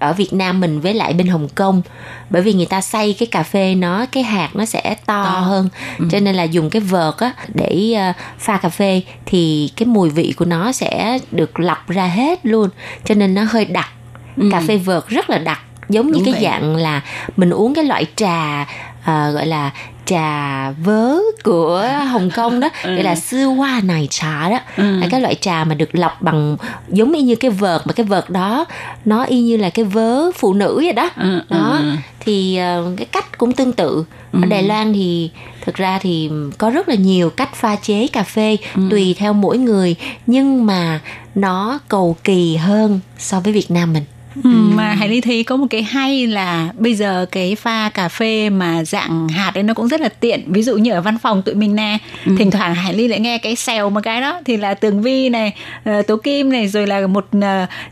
[0.00, 1.82] ở Việt Nam mình với lại bên Hồng Kông
[2.30, 5.30] bởi vì người ta xay cái cà phê nó cái hạt nó sẽ to, to.
[5.30, 6.04] hơn ừ.
[6.10, 10.10] cho nên là dùng cái vợt á để uh, pha cà phê thì cái mùi
[10.10, 12.68] vị của nó sẽ được lọc ra hết luôn
[13.04, 13.88] cho nên nó hơi đặc
[14.36, 14.48] ừ.
[14.52, 16.42] cà phê vợt rất là đặc giống Đúng như cái vậy.
[16.42, 17.00] dạng là
[17.36, 19.70] mình uống cái loại trà uh, gọi là
[20.06, 22.94] trà vớ của Hồng Kông đó ừ.
[22.94, 25.00] gọi là sư hoa này trà đó ừ.
[25.00, 26.56] là cái loại trà mà được lọc bằng
[26.88, 28.64] giống y như cái vợt mà cái vợt đó
[29.04, 31.42] nó y như là cái vớ phụ nữ vậy đó ừ.
[31.50, 31.92] đó ừ.
[32.20, 34.38] thì uh, cái cách cũng tương tự ừ.
[34.42, 35.30] ở Đài Loan thì
[35.64, 38.82] thực ra thì có rất là nhiều cách pha chế cà phê ừ.
[38.90, 41.00] tùy theo mỗi người nhưng mà
[41.34, 44.04] nó cầu kỳ hơn so với Việt Nam mình
[44.44, 44.50] Ừ.
[44.50, 48.50] mà Hải Ly thấy có một cái hay là bây giờ cái pha cà phê
[48.50, 51.42] mà dạng hạt ấy nó cũng rất là tiện ví dụ như ở văn phòng
[51.42, 52.32] tụi mình nè ừ.
[52.38, 55.28] thỉnh thoảng Hải Ly lại nghe cái xèo một cái đó thì là Tường Vi
[55.28, 55.52] này
[55.90, 57.42] uh, Tố Kim này rồi là một uh,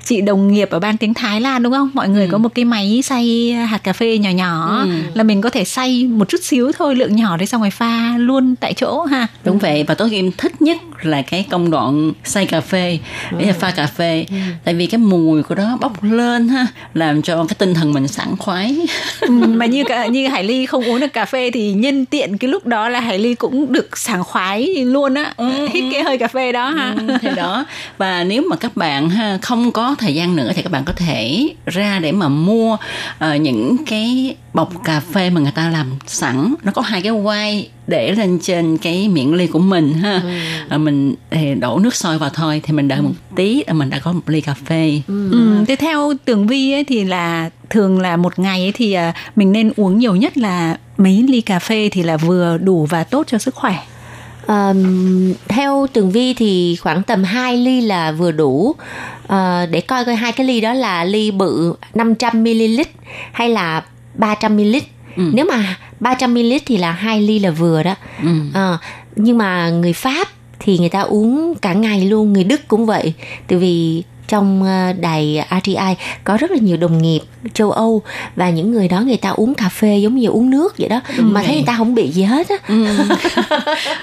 [0.04, 2.28] chị đồng nghiệp ở ban tiếng Thái Lan đúng không mọi người ừ.
[2.32, 4.90] có một cái máy xay hạt cà phê nhỏ nhỏ ừ.
[5.14, 8.18] là mình có thể xay một chút xíu thôi lượng nhỏ đấy xong rồi pha
[8.18, 12.12] luôn tại chỗ ha đúng vậy và Tố Kim thích nhất là cái công đoạn
[12.24, 12.98] xay cà phê
[13.38, 13.52] để ừ.
[13.60, 14.36] pha cà phê ừ.
[14.64, 17.92] tại vì cái mùi của đó bốc lên lên ha làm cho cái tinh thần
[17.92, 18.76] mình sảng khoái.
[19.20, 22.38] Ừ, mà như cả như hải ly không uống được cà phê thì nhân tiện
[22.38, 26.02] cái lúc đó là hải ly cũng được sảng khoái luôn á ừ, hít cái
[26.02, 26.94] hơi cà phê đó ha.
[26.98, 27.64] Ừ, thì đó.
[27.98, 30.92] Và nếu mà các bạn ha không có thời gian nữa thì các bạn có
[30.96, 35.98] thể ra để mà mua uh, những cái bọc cà phê mà người ta làm
[36.06, 40.20] sẵn nó có hai cái quay để lên trên cái miệng ly của mình ha
[40.24, 40.30] ừ.
[40.68, 43.90] à, mình thì đổ nước sôi vào thôi thì mình đợi một tí là mình
[43.90, 45.30] đã có một ly cà phê ừ.
[45.30, 45.64] Ừ.
[45.68, 49.52] Thế theo tường vi ấy, thì là thường là một ngày ấy thì à, mình
[49.52, 53.26] nên uống nhiều nhất là mấy ly cà phê thì là vừa đủ và tốt
[53.26, 53.78] cho sức khỏe
[54.46, 58.74] Um, theo tường vi thì khoảng tầm 2 ly là vừa đủ
[59.24, 59.30] uh,
[59.70, 62.80] để coi coi hai cái ly đó là ly bự 500 ml
[63.32, 63.82] hay là
[64.18, 64.76] 300 ml
[65.16, 65.30] ừ.
[65.34, 68.28] nếu mà 300 ml thì là hai ly là vừa đó ừ.
[68.54, 68.78] à,
[69.16, 70.28] nhưng mà người pháp
[70.58, 73.12] thì người ta uống cả ngày luôn người đức cũng vậy
[73.48, 77.20] tại vì trong ờ, đài RTI có rất là nhiều đồng nghiệp
[77.54, 78.02] châu Âu
[78.36, 81.00] và những người đó người ta uống cà phê giống như uống nước vậy đó
[81.16, 81.44] Đúng mà vậy.
[81.46, 82.84] thấy người ta không bị gì hết á ừ.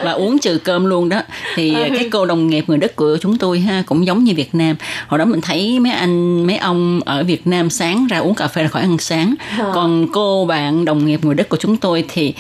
[0.04, 1.22] và uống trừ cơm luôn đó
[1.56, 1.90] thì ừ.
[1.98, 4.76] cái cô đồng nghiệp người Đức của chúng tôi ha cũng giống như Việt Nam
[5.08, 8.48] hồi đó mình thấy mấy anh mấy ông ở Việt Nam sáng ra uống cà
[8.48, 9.72] phê là khỏi ăn sáng ừ.
[9.74, 12.34] còn cô bạn đồng nghiệp người Đức của chúng tôi thì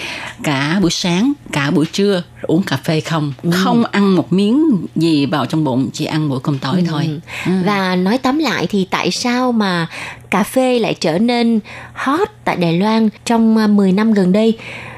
[0.43, 3.49] cả buổi sáng cả buổi trưa uống cà phê không ừ.
[3.53, 6.83] không ăn một miếng gì vào trong bụng chỉ ăn bữa cơm tối ừ.
[6.89, 7.09] thôi
[7.45, 7.51] ừ.
[7.65, 9.87] và nói tóm lại thì tại sao mà
[10.29, 11.59] cà phê lại trở nên
[11.93, 14.57] hot tại Đài Loan trong 10 à, năm gần đây?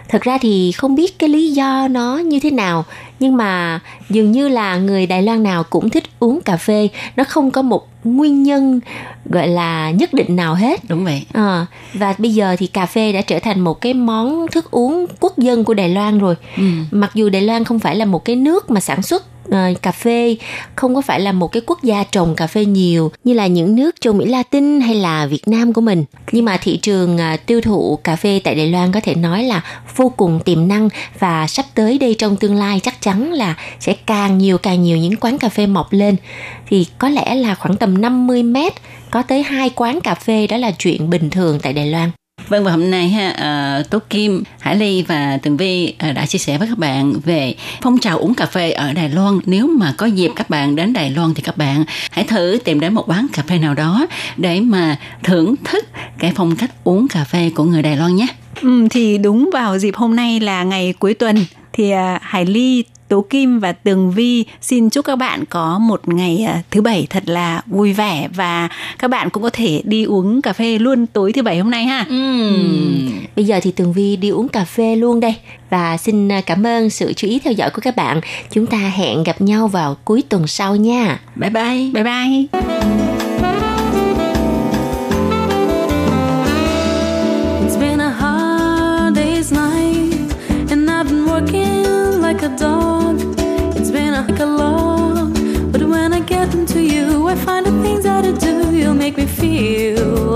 [0.10, 2.86] Thật ra thì không biết cái lý do nó như thế nào
[3.20, 6.88] nhưng mà dường như là người Đài Loan nào cũng thích uống cà phê.
[7.16, 8.80] Nó không có một nguyên nhân
[9.26, 10.80] gọi là nhất định nào hết.
[10.90, 11.26] Đúng vậy.
[11.34, 15.06] À, và bây giờ thì cà phê đã trở thành một cái món thức uống
[15.20, 16.36] quốc dân của Đài Loan rồi.
[16.58, 16.64] Ừ.
[16.92, 19.92] mặc dù Đài Loan không phải là một cái nước mà sản xuất uh, cà
[19.92, 20.36] phê.
[20.76, 23.76] Không có phải là một cái quốc gia trồng cà phê nhiều như là những
[23.76, 26.06] nước châu Mỹ Latin hay là Việt Nam của mình.
[26.32, 29.44] Nhưng mà thị trường uh, tiêu thụ cà phê tại Đài Loan có thể nói
[29.44, 29.62] là
[29.96, 33.94] vô cùng tiềm năng và sắp tới đây trong tương lai chắc chắn là sẽ
[34.06, 36.16] càng nhiều càng nhiều những quán cà phê mọc lên.
[36.68, 38.74] Thì có lẽ là khoảng tầm 50 mét
[39.12, 42.12] có tới hai quán cà phê đó là chuyện bình thường tại Đài Loan.
[42.50, 46.16] Vâng và hôm nay ha ờ, uh, Tố Kim, Hải Ly và Tường Vi uh,
[46.16, 49.40] đã chia sẻ với các bạn về phong trào uống cà phê ở Đài Loan.
[49.46, 52.80] Nếu mà có dịp các bạn đến Đài Loan thì các bạn hãy thử tìm
[52.80, 55.86] đến một quán cà phê nào đó để mà thưởng thức
[56.20, 58.28] cái phong cách uống cà phê của người Đài Loan nhé.
[58.62, 62.84] Ừ, thì đúng vào dịp hôm nay là ngày cuối tuần thì uh, Hải Ly
[63.08, 67.08] Tố Kim và Tường Vi xin chúc các bạn có một ngày à, thứ bảy
[67.10, 71.06] thật là vui vẻ và các bạn cũng có thể đi uống cà phê luôn
[71.08, 72.06] tối thứ bảy hôm nay ha.
[72.10, 72.54] Ừ.
[73.36, 75.36] Bây giờ thì Tường Vi đi uống cà phê luôn đây
[75.70, 78.22] và xin à, cảm ơn sự chú ý theo dõi của các bạn.
[78.52, 81.20] Chúng ta hẹn gặp nhau vào cuối tuần sau nha.
[81.36, 81.92] Bye bye.
[81.94, 83.07] Bye bye.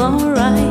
[0.02, 0.71] alright.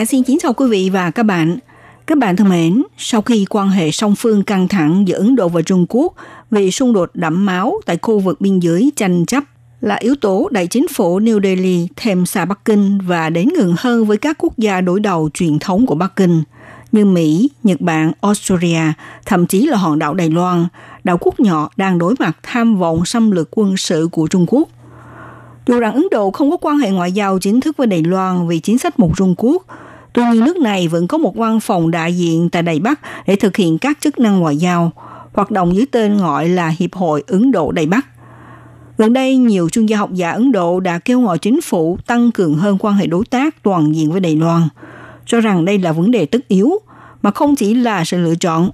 [0.00, 1.58] Hà xin kính chào quý vị và các bạn.
[2.06, 5.48] Các bạn thân mến, sau khi quan hệ song phương căng thẳng giữa Ấn Độ
[5.48, 6.14] và Trung Quốc
[6.50, 9.44] vì xung đột đẫm máu tại khu vực biên giới tranh chấp
[9.80, 13.74] là yếu tố đẩy chính phủ New Delhi thêm xa Bắc Kinh và đến gần
[13.78, 16.42] hơn với các quốc gia đối đầu truyền thống của Bắc Kinh
[16.92, 18.82] như Mỹ, Nhật Bản, Australia,
[19.26, 20.66] thậm chí là hòn đảo Đài Loan,
[21.04, 24.68] đảo quốc nhỏ đang đối mặt tham vọng xâm lược quân sự của Trung Quốc.
[25.66, 28.48] Dù rằng Ấn Độ không có quan hệ ngoại giao chính thức với Đài Loan
[28.48, 29.66] vì chính sách một Trung Quốc,
[30.12, 33.36] tuy nhiên nước này vẫn có một văn phòng đại diện tại Đài Bắc để
[33.36, 34.92] thực hiện các chức năng ngoại giao,
[35.32, 38.06] hoạt động dưới tên gọi là Hiệp hội Ấn Độ Đài Bắc.
[38.98, 42.32] Gần đây, nhiều chuyên gia học giả Ấn Độ đã kêu gọi chính phủ tăng
[42.32, 44.68] cường hơn quan hệ đối tác toàn diện với Đài Loan,
[45.26, 46.72] cho rằng đây là vấn đề tất yếu,
[47.22, 48.70] mà không chỉ là sự lựa chọn.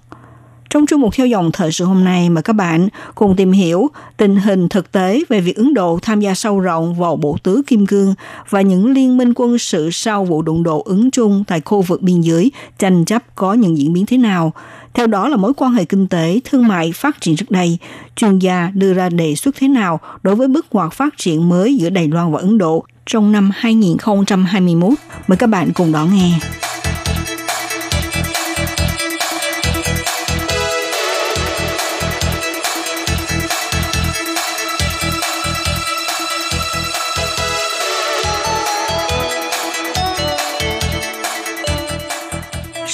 [0.71, 3.91] Trong chương mục theo dòng thời sự hôm nay mà các bạn cùng tìm hiểu
[4.17, 7.63] tình hình thực tế về việc Ấn Độ tham gia sâu rộng vào bộ tứ
[7.67, 8.15] Kim Cương
[8.51, 12.03] và những liên minh quân sự sau vụ đụng độ ứng chung tại khu vực
[12.03, 14.53] biên giới tranh chấp có những diễn biến thế nào.
[14.95, 17.79] Theo đó là mối quan hệ kinh tế, thương mại phát triển trước đây,
[18.17, 21.77] chuyên gia đưa ra đề xuất thế nào đối với bước ngoặt phát triển mới
[21.77, 24.93] giữa Đài Loan và Ấn Độ trong năm 2021.
[25.27, 26.39] Mời các bạn cùng đón nghe.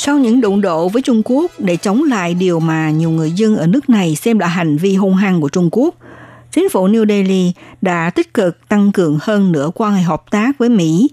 [0.05, 3.57] Sau những đụng độ với Trung Quốc để chống lại điều mà nhiều người dân
[3.57, 5.95] ở nước này xem là hành vi hung hăng của Trung Quốc,
[6.53, 10.59] chính phủ New Delhi đã tích cực tăng cường hơn nữa quan hệ hợp tác
[10.59, 11.11] với Mỹ,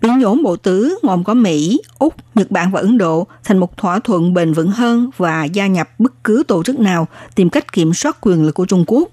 [0.00, 3.76] biến nhóm bộ tứ gồm có Mỹ, Úc, Nhật Bản và Ấn Độ thành một
[3.76, 7.72] thỏa thuận bền vững hơn và gia nhập bất cứ tổ chức nào tìm cách
[7.72, 9.08] kiểm soát quyền lực của Trung Quốc.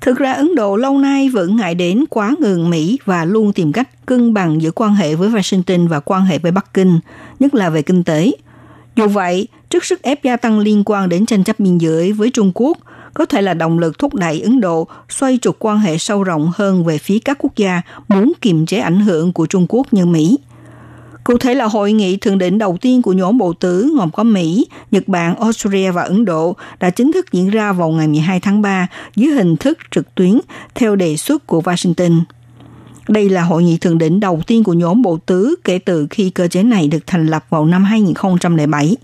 [0.00, 3.72] Thực ra Ấn Độ lâu nay vẫn ngại đến quá ngừng Mỹ và luôn tìm
[3.72, 7.00] cách cân bằng giữa quan hệ với Washington và quan hệ với Bắc Kinh,
[7.40, 8.32] nhất là về kinh tế.
[8.96, 12.30] Dù vậy, trước sức ép gia tăng liên quan đến tranh chấp biên giới với
[12.30, 12.78] Trung Quốc,
[13.14, 16.50] có thể là động lực thúc đẩy Ấn Độ xoay trục quan hệ sâu rộng
[16.54, 20.06] hơn về phía các quốc gia muốn kiềm chế ảnh hưởng của Trung Quốc như
[20.06, 20.38] Mỹ.
[21.24, 24.22] Cụ thể là hội nghị thượng đỉnh đầu tiên của nhóm bộ tứ gồm có
[24.22, 28.40] Mỹ, Nhật Bản, Australia và Ấn Độ đã chính thức diễn ra vào ngày 12
[28.40, 30.40] tháng 3 dưới hình thức trực tuyến
[30.74, 32.20] theo đề xuất của Washington.
[33.08, 36.30] Đây là hội nghị thượng đỉnh đầu tiên của nhóm bộ tứ kể từ khi
[36.30, 38.96] cơ chế này được thành lập vào năm 2007.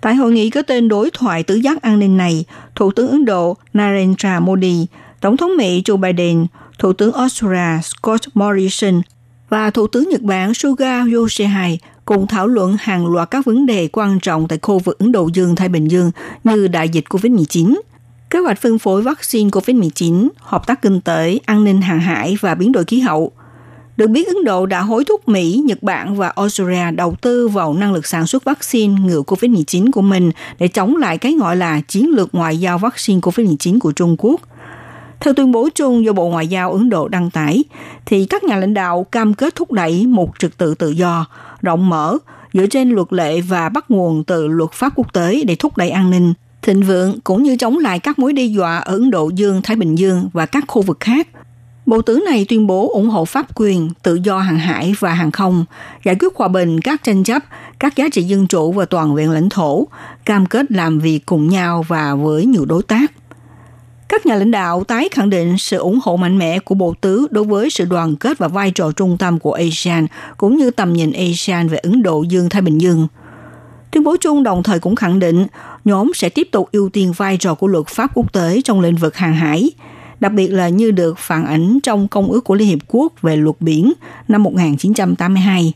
[0.00, 3.24] Tại hội nghị có tên đối thoại tứ giác an ninh này, Thủ tướng Ấn
[3.24, 4.86] Độ Narendra Modi,
[5.20, 6.46] Tổng thống Mỹ Joe Biden,
[6.78, 9.02] Thủ tướng Australia Scott Morrison
[9.48, 13.88] và Thủ tướng Nhật Bản Suga Yoshihide cùng thảo luận hàng loạt các vấn đề
[13.92, 16.10] quan trọng tại khu vực Ấn Độ Dương-Thái Bình Dương
[16.44, 17.80] như đại dịch COVID-19,
[18.30, 22.54] kế hoạch phân phối vaccine COVID-19, hợp tác kinh tế, an ninh hàng hải và
[22.54, 23.32] biến đổi khí hậu.
[23.96, 27.74] Được biết Ấn Độ đã hối thúc Mỹ, Nhật Bản và Australia đầu tư vào
[27.74, 31.80] năng lực sản xuất vaccine ngừa COVID-19 của mình để chống lại cái gọi là
[31.80, 34.40] chiến lược ngoại giao vaccine COVID-19 của Trung Quốc.
[35.20, 37.64] Theo tuyên bố chung do Bộ Ngoại giao Ấn Độ đăng tải,
[38.06, 41.26] thì các nhà lãnh đạo cam kết thúc đẩy một trật tự tự do,
[41.62, 42.18] rộng mở,
[42.52, 45.90] dựa trên luật lệ và bắt nguồn từ luật pháp quốc tế để thúc đẩy
[45.90, 46.34] an ninh,
[46.66, 49.76] thịnh vượng cũng như chống lại các mối đe dọa ở Ấn Độ Dương, Thái
[49.76, 51.28] Bình Dương và các khu vực khác.
[51.86, 55.30] Bộ tứ này tuyên bố ủng hộ pháp quyền, tự do hàng hải và hàng
[55.30, 55.64] không,
[56.04, 57.42] giải quyết hòa bình các tranh chấp,
[57.78, 59.86] các giá trị dân chủ và toàn vẹn lãnh thổ,
[60.24, 63.12] cam kết làm việc cùng nhau và với nhiều đối tác.
[64.08, 67.26] Các nhà lãnh đạo tái khẳng định sự ủng hộ mạnh mẽ của Bộ Tứ
[67.30, 70.06] đối với sự đoàn kết và vai trò trung tâm của ASEAN,
[70.36, 73.08] cũng như tầm nhìn ASEAN về Ấn Độ Dương-Thái Bình Dương.
[73.90, 75.46] Tuyên bố chung đồng thời cũng khẳng định
[75.86, 78.96] nhóm sẽ tiếp tục ưu tiên vai trò của luật pháp quốc tế trong lĩnh
[78.96, 79.70] vực hàng hải,
[80.20, 83.36] đặc biệt là như được phản ảnh trong Công ước của Liên Hiệp Quốc về
[83.36, 83.92] luật biển
[84.28, 85.72] năm 1982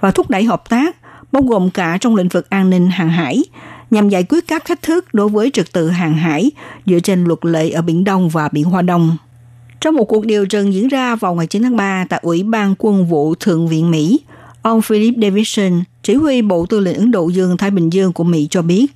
[0.00, 0.96] và thúc đẩy hợp tác
[1.32, 3.44] bao gồm cả trong lĩnh vực an ninh hàng hải
[3.90, 6.50] nhằm giải quyết các thách thức đối với trật tự hàng hải
[6.86, 9.16] dựa trên luật lệ ở Biển Đông và Biển Hoa Đông.
[9.80, 12.74] Trong một cuộc điều trần diễn ra vào ngày 9 tháng 3 tại Ủy ban
[12.78, 14.20] Quân vụ Thượng viện Mỹ,
[14.62, 18.48] ông Philip Davidson, chỉ huy Bộ Tư lệnh Ấn Độ Dương-Thái Bình Dương của Mỹ
[18.50, 18.86] cho biết,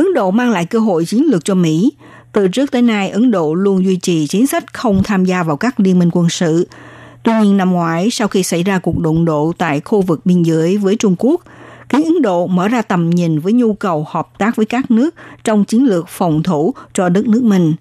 [0.00, 1.92] Ấn Độ mang lại cơ hội chiến lược cho Mỹ.
[2.32, 5.56] Từ trước tới nay, Ấn Độ luôn duy trì chính sách không tham gia vào
[5.56, 6.68] các liên minh quân sự.
[7.22, 10.42] Tuy nhiên năm ngoái, sau khi xảy ra cuộc đụng độ tại khu vực biên
[10.42, 11.40] giới với Trung Quốc,
[11.88, 15.14] khiến Ấn Độ mở ra tầm nhìn với nhu cầu hợp tác với các nước
[15.44, 17.74] trong chiến lược phòng thủ cho đất nước mình.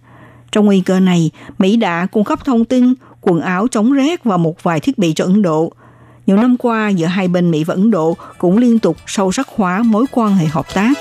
[0.52, 4.38] Trong nguy cơ này, Mỹ đã cung cấp thông tin, quần áo chống rét và
[4.38, 5.72] một vài thiết bị cho Ấn Độ.
[6.26, 9.48] Nhiều năm qua, giữa hai bên Mỹ và Ấn Độ cũng liên tục sâu sắc
[9.56, 10.94] hóa mối quan hệ hợp tác.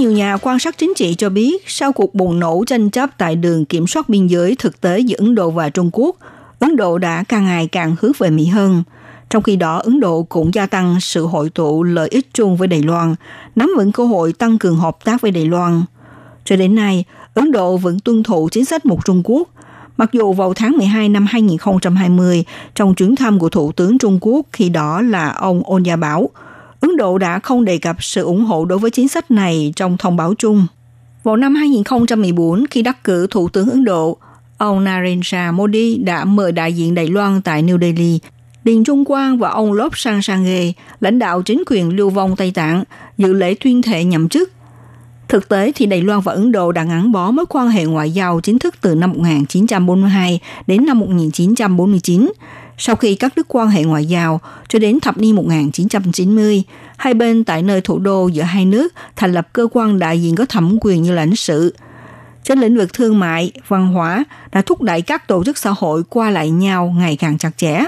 [0.00, 3.36] Nhiều nhà quan sát chính trị cho biết, sau cuộc bùng nổ tranh chấp tại
[3.36, 6.16] đường kiểm soát biên giới thực tế giữa Ấn Độ và Trung Quốc,
[6.58, 8.82] Ấn Độ đã càng ngày càng hướng về Mỹ hơn.
[9.30, 12.68] Trong khi đó, Ấn Độ cũng gia tăng sự hội tụ lợi ích chung với
[12.68, 13.14] Đài Loan,
[13.56, 15.82] nắm vững cơ hội tăng cường hợp tác với Đài Loan.
[16.44, 19.48] Cho đến nay, Ấn Độ vẫn tuân thủ chính sách một Trung Quốc,
[19.96, 22.44] mặc dù vào tháng 12 năm 2020,
[22.74, 26.30] trong chuyến thăm của Thủ tướng Trung Quốc khi đó là ông Ôn Gia Bảo,
[26.80, 29.96] Ấn Độ đã không đề cập sự ủng hộ đối với chính sách này trong
[29.96, 30.66] thông báo chung.
[31.22, 34.16] Vào năm 2014, khi đắc cử Thủ tướng Ấn Độ,
[34.58, 38.18] ông Narendra Modi đã mời đại diện Đài Loan tại New Delhi,
[38.64, 42.50] Điền Trung Quang và ông Lop Sang Sangye, lãnh đạo chính quyền lưu vong Tây
[42.50, 42.84] Tạng,
[43.18, 44.52] dự lễ tuyên thệ nhậm chức.
[45.28, 48.10] Thực tế thì Đài Loan và Ấn Độ đã ngắn bó mối quan hệ ngoại
[48.10, 52.32] giao chính thức từ năm 1942 đến năm 1949,
[52.82, 56.62] sau khi cắt đứt quan hệ ngoại giao cho đến thập niên 1990,
[56.96, 60.36] hai bên tại nơi thủ đô giữa hai nước thành lập cơ quan đại diện
[60.36, 61.74] có thẩm quyền như lãnh sự.
[62.44, 66.02] Trên lĩnh vực thương mại, văn hóa đã thúc đẩy các tổ chức xã hội
[66.08, 67.84] qua lại nhau ngày càng chặt chẽ.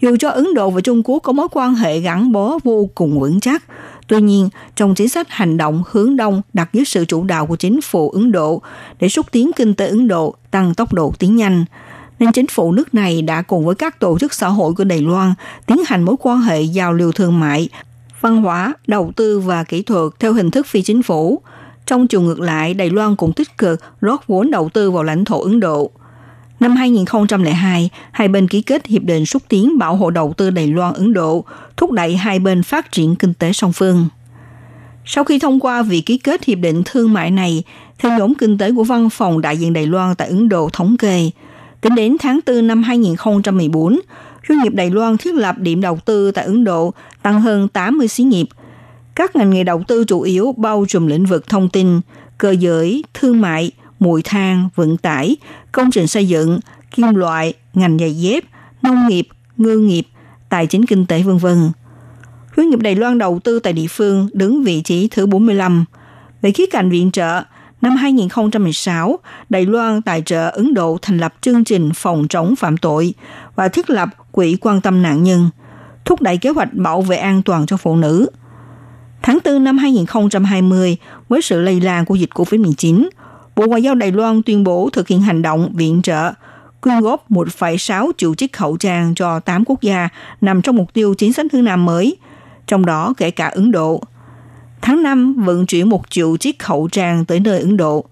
[0.00, 3.20] Dù cho Ấn Độ và Trung Quốc có mối quan hệ gắn bó vô cùng
[3.20, 3.62] vững chắc,
[4.06, 7.56] tuy nhiên trong chính sách hành động hướng đông đặt dưới sự chủ đạo của
[7.56, 8.62] chính phủ Ấn Độ
[9.00, 11.64] để xúc tiến kinh tế Ấn Độ tăng tốc độ tiến nhanh,
[12.18, 15.00] nên chính phủ nước này đã cùng với các tổ chức xã hội của Đài
[15.00, 15.34] Loan
[15.66, 17.68] tiến hành mối quan hệ giao lưu thương mại,
[18.20, 21.42] văn hóa, đầu tư và kỹ thuật theo hình thức phi chính phủ.
[21.86, 25.24] Trong chiều ngược lại, Đài Loan cũng tích cực rót vốn đầu tư vào lãnh
[25.24, 25.90] thổ Ấn Độ.
[26.60, 30.66] Năm 2002, hai bên ký kết hiệp định xúc tiến bảo hộ đầu tư Đài
[30.66, 31.44] Loan Ấn Độ,
[31.76, 34.08] thúc đẩy hai bên phát triển kinh tế song phương.
[35.04, 37.62] Sau khi thông qua việc ký kết hiệp định thương mại này,
[37.98, 40.96] theo nhóm kinh tế của văn phòng đại diện Đài Loan tại Ấn Độ thống
[40.96, 41.30] kê,
[41.82, 44.00] tính đến tháng 4 năm 2014,
[44.48, 48.08] doanh nghiệp Đài Loan thiết lập điểm đầu tư tại Ấn Độ tăng hơn 80
[48.08, 48.46] xí nghiệp.
[49.14, 52.00] Các ngành nghề đầu tư chủ yếu bao trùm lĩnh vực thông tin,
[52.38, 55.36] cơ giới, thương mại, mùi than, vận tải,
[55.72, 56.60] công trình xây dựng,
[56.90, 58.44] kim loại, ngành giày dép,
[58.82, 60.06] nông nghiệp, ngư nghiệp,
[60.48, 61.46] tài chính kinh tế v.v.
[62.56, 65.84] Doanh nghiệp Đài Loan đầu tư tại địa phương đứng vị trí thứ 45.
[66.42, 67.42] Về khía cạnh viện trợ,
[67.82, 69.18] năm 2016,
[69.48, 73.14] Đài Loan tài trợ Ấn Độ thành lập chương trình phòng chống phạm tội
[73.54, 75.50] và thiết lập quỹ quan tâm nạn nhân,
[76.04, 78.30] thúc đẩy kế hoạch bảo vệ an toàn cho phụ nữ.
[79.22, 80.96] Tháng 4 năm 2020,
[81.28, 83.08] với sự lây lan của dịch COVID-19,
[83.56, 86.32] Bộ Ngoại giao Đài Loan tuyên bố thực hiện hành động viện trợ
[86.80, 90.08] quyên góp 1,6 triệu chiếc khẩu trang cho 8 quốc gia
[90.40, 92.16] nằm trong mục tiêu chính sách hướng Nam mới,
[92.66, 94.02] trong đó kể cả Ấn Độ.
[94.82, 98.04] Tháng 5 vận chuyển 1 triệu chiếc khẩu trang tới nơi Ấn Độ,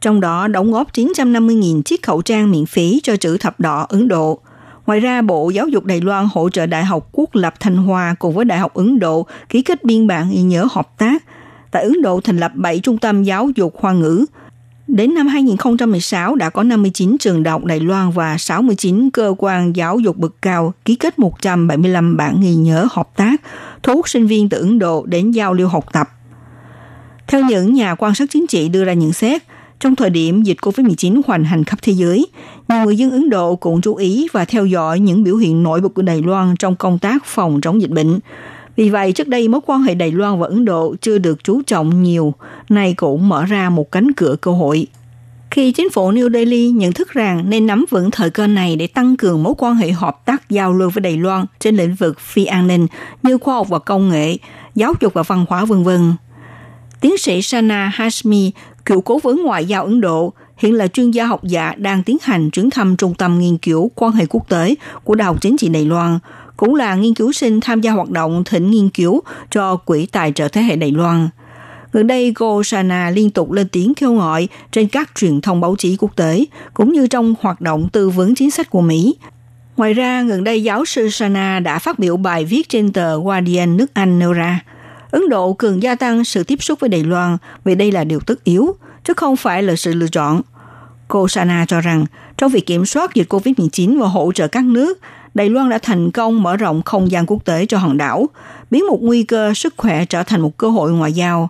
[0.00, 4.08] trong đó đóng góp 950.000 chiếc khẩu trang miễn phí cho chữ thập đỏ Ấn
[4.08, 4.38] Độ.
[4.86, 8.14] Ngoài ra, Bộ Giáo dục Đài Loan hỗ trợ Đại học Quốc lập Thanh Hoa
[8.18, 11.24] cùng với Đại học Ấn Độ ký kết biên bản ghi nhớ hợp tác.
[11.70, 14.26] Tại Ấn Độ thành lập 7 trung tâm giáo dục hoa ngữ,
[14.86, 19.76] Đến năm 2016 đã có 59 trường đại học Đài Loan và 69 cơ quan
[19.76, 23.40] giáo dục bậc cao ký kết 175 bản ghi nhớ hợp tác,
[23.82, 26.13] thu hút sinh viên từ Ấn Độ đến giao lưu học tập.
[27.26, 29.42] Theo những nhà quan sát chính trị đưa ra nhận xét,
[29.80, 32.26] trong thời điểm dịch COVID-19 hoành hành khắp thế giới,
[32.68, 35.80] nhiều người dân Ấn Độ cũng chú ý và theo dõi những biểu hiện nổi
[35.80, 38.18] bật của Đài Loan trong công tác phòng chống dịch bệnh.
[38.76, 41.62] Vì vậy, trước đây mối quan hệ Đài Loan và Ấn Độ chưa được chú
[41.62, 42.34] trọng nhiều,
[42.68, 44.86] nay cũng mở ra một cánh cửa cơ hội.
[45.50, 48.86] Khi chính phủ New Delhi nhận thức rằng nên nắm vững thời cơ này để
[48.86, 52.20] tăng cường mối quan hệ hợp tác giao lưu với Đài Loan trên lĩnh vực
[52.20, 52.86] phi an ninh
[53.22, 54.36] như khoa học và công nghệ,
[54.74, 55.88] giáo dục và văn hóa v.v.
[57.04, 58.52] Tiến sĩ Sana Hashmi,
[58.84, 62.16] cựu cố vấn ngoại giao Ấn Độ, hiện là chuyên gia học giả đang tiến
[62.22, 64.74] hành chuyến thăm Trung tâm Nghiên cứu Quan hệ Quốc tế
[65.04, 66.18] của Đại học Chính trị Đài Loan,
[66.56, 70.32] cũng là nghiên cứu sinh tham gia hoạt động thỉnh nghiên cứu cho Quỹ Tài
[70.32, 71.28] trợ Thế hệ Đài Loan.
[71.92, 75.76] Gần đây, cô Sana liên tục lên tiếng kêu gọi trên các truyền thông báo
[75.78, 76.44] chí quốc tế,
[76.74, 79.14] cũng như trong hoạt động tư vấn chính sách của Mỹ.
[79.76, 83.76] Ngoài ra, gần đây giáo sư Sana đã phát biểu bài viết trên tờ Guardian
[83.76, 84.60] nước Anh nêu ra,
[85.14, 88.20] Ấn Độ cần gia tăng sự tiếp xúc với Đài Loan vì đây là điều
[88.20, 90.42] tất yếu, chứ không phải là sự lựa chọn.
[91.08, 92.06] Cô Sana cho rằng,
[92.36, 94.98] trong việc kiểm soát dịch COVID-19 và hỗ trợ các nước,
[95.34, 98.26] Đài Loan đã thành công mở rộng không gian quốc tế cho hòn đảo,
[98.70, 101.48] biến một nguy cơ sức khỏe trở thành một cơ hội ngoại giao.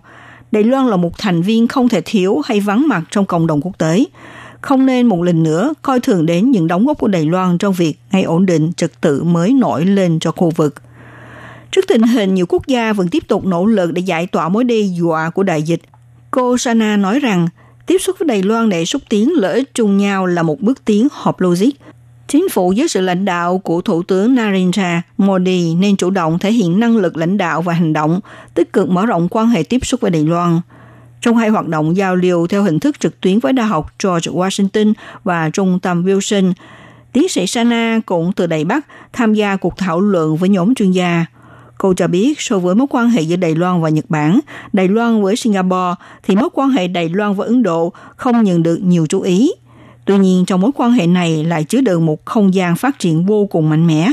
[0.51, 3.61] Đài Loan là một thành viên không thể thiếu hay vắng mặt trong cộng đồng
[3.61, 4.05] quốc tế.
[4.61, 7.73] Không nên một lần nữa coi thường đến những đóng góp của Đài Loan trong
[7.73, 10.75] việc ngay ổn định trật tự mới nổi lên cho khu vực.
[11.75, 14.63] Trước tình hình nhiều quốc gia vẫn tiếp tục nỗ lực để giải tỏa mối
[14.63, 15.81] đe dọa của đại dịch,
[16.31, 17.47] cô Sana nói rằng
[17.85, 20.85] tiếp xúc với Đài Loan để xúc tiến lợi ích chung nhau là một bước
[20.85, 21.69] tiến hợp logic.
[22.27, 26.51] Chính phủ dưới sự lãnh đạo của Thủ tướng Narendra Modi nên chủ động thể
[26.51, 28.19] hiện năng lực lãnh đạo và hành động,
[28.53, 30.61] tích cực mở rộng quan hệ tiếp xúc với Đài Loan.
[31.21, 34.31] Trong hai hoạt động giao lưu theo hình thức trực tuyến với Đại học George
[34.31, 36.53] Washington và Trung tâm Wilson,
[37.13, 40.91] tiến sĩ Sana cũng từ Đài Bắc tham gia cuộc thảo luận với nhóm chuyên
[40.91, 41.25] gia.
[41.77, 44.39] Cô cho biết so với mối quan hệ giữa Đài Loan và Nhật Bản,
[44.73, 48.63] Đài Loan với Singapore thì mối quan hệ Đài Loan và Ấn Độ không nhận
[48.63, 49.51] được nhiều chú ý.
[50.05, 53.25] Tuy nhiên trong mối quan hệ này lại chứa đựng một không gian phát triển
[53.25, 54.11] vô cùng mạnh mẽ.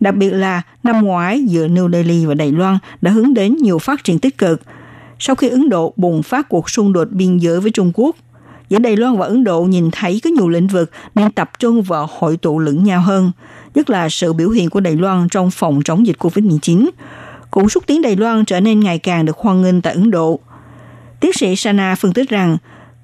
[0.00, 3.78] Đặc biệt là năm ngoái giữa New Delhi và Đài Loan đã hướng đến nhiều
[3.78, 4.62] phát triển tích cực.
[5.18, 8.16] Sau khi Ấn Độ bùng phát cuộc xung đột biên giới với Trung Quốc,
[8.68, 11.82] giữa Đài Loan và Ấn Độ nhìn thấy có nhiều lĩnh vực nên tập trung
[11.82, 13.32] vào hội tụ lẫn nhau hơn,
[13.78, 16.88] nhất là sự biểu hiện của Đài Loan trong phòng chống dịch COVID-19,
[17.50, 20.40] cũng xúc tiến Đài Loan trở nên ngày càng được hoan nghênh tại Ấn Độ.
[21.20, 22.56] Tiến sĩ Sana phân tích rằng,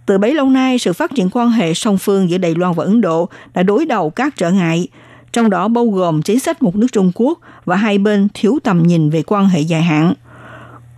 [0.07, 2.85] từ bấy lâu nay, sự phát triển quan hệ song phương giữa Đài Loan và
[2.85, 4.89] Ấn Độ đã đối đầu các trở ngại,
[5.33, 8.83] trong đó bao gồm chính sách một nước Trung Quốc và hai bên thiếu tầm
[8.83, 10.15] nhìn về quan hệ dài hạn.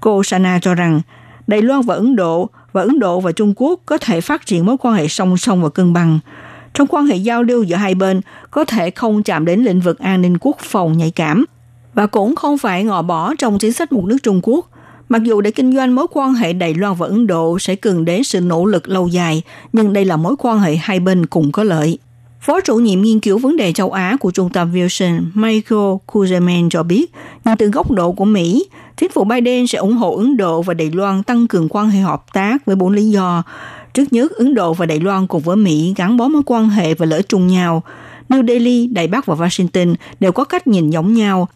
[0.00, 1.00] Cô Sana cho rằng,
[1.46, 4.66] Đài Loan và Ấn Độ và Ấn Độ và Trung Quốc có thể phát triển
[4.66, 6.18] mối quan hệ song song và cân bằng.
[6.76, 8.20] Trong quan hệ giao lưu giữa hai bên
[8.50, 11.44] có thể không chạm đến lĩnh vực an ninh quốc phòng nhạy cảm
[11.94, 14.70] và cũng không phải ngỏ bỏ trong chính sách một nước Trung Quốc.
[15.08, 18.04] Mặc dù để kinh doanh mối quan hệ Đài Loan và Ấn Độ sẽ cần
[18.04, 21.52] đến sự nỗ lực lâu dài, nhưng đây là mối quan hệ hai bên cùng
[21.52, 21.98] có lợi.
[22.40, 26.68] Phó chủ nhiệm nghiên cứu vấn đề châu Á của Trung tâm Wilson Michael Kuzeman
[26.70, 27.12] cho biết,
[27.44, 28.66] nhìn từ góc độ của Mỹ,
[28.96, 32.00] chính phủ Biden sẽ ủng hộ Ấn Độ và Đài Loan tăng cường quan hệ
[32.00, 33.42] hợp tác với bốn lý do.
[33.96, 36.94] Trước nhất, Ấn Độ và Đài Loan cùng với Mỹ gắn bó mối quan hệ
[36.94, 37.82] và lợi chung nhau.
[38.28, 41.48] New Delhi, Đài Bắc và Washington đều có cách nhìn giống nhau,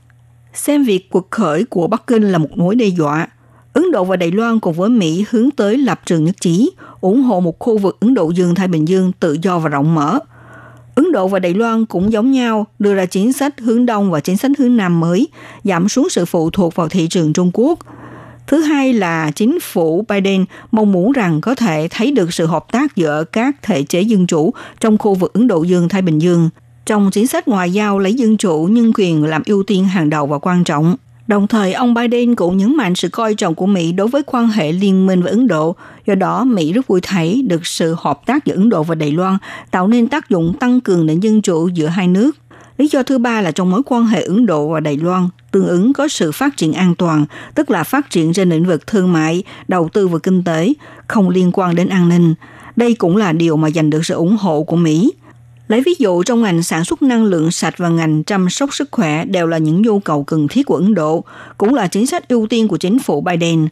[0.55, 3.29] xem việc cuộc khởi của Bắc Kinh là một mối đe dọa.
[3.73, 6.71] Ấn Độ và Đài Loan cùng với Mỹ hướng tới lập trường nhất trí,
[7.01, 10.19] ủng hộ một khu vực Ấn Độ Dương-Thái Bình Dương tự do và rộng mở.
[10.95, 14.21] Ấn Độ và Đài Loan cũng giống nhau đưa ra chính sách hướng Đông và
[14.21, 15.29] chính sách hướng Nam mới,
[15.65, 17.79] giảm xuống sự phụ thuộc vào thị trường Trung Quốc.
[18.51, 22.73] Thứ hai là chính phủ Biden mong muốn rằng có thể thấy được sự hợp
[22.73, 26.51] tác giữa các thể chế dân chủ trong khu vực Ấn Độ Dương-Thái Bình Dương.
[26.87, 30.27] Trong chính sách ngoại giao lấy dân chủ nhân quyền làm ưu tiên hàng đầu
[30.27, 30.97] và quan trọng.
[31.27, 34.49] Đồng thời, ông Biden cũng nhấn mạnh sự coi trọng của Mỹ đối với quan
[34.49, 35.77] hệ liên minh với Ấn Độ.
[36.07, 39.13] Do đó, Mỹ rất vui thấy được sự hợp tác giữa Ấn Độ và Đài
[39.13, 39.37] Loan
[39.71, 42.40] tạo nên tác dụng tăng cường nền dân chủ giữa hai nước.
[42.81, 45.67] Lý do thứ ba là trong mối quan hệ Ấn Độ và Đài Loan, tương
[45.67, 49.13] ứng có sự phát triển an toàn, tức là phát triển trên lĩnh vực thương
[49.13, 50.73] mại, đầu tư và kinh tế,
[51.07, 52.35] không liên quan đến an ninh.
[52.77, 55.13] Đây cũng là điều mà giành được sự ủng hộ của Mỹ.
[55.69, 58.89] Lấy ví dụ trong ngành sản xuất năng lượng sạch và ngành chăm sóc sức
[58.91, 61.25] khỏe đều là những nhu cầu cần thiết của Ấn Độ,
[61.59, 63.69] cũng là chính sách ưu tiên của chính phủ Biden.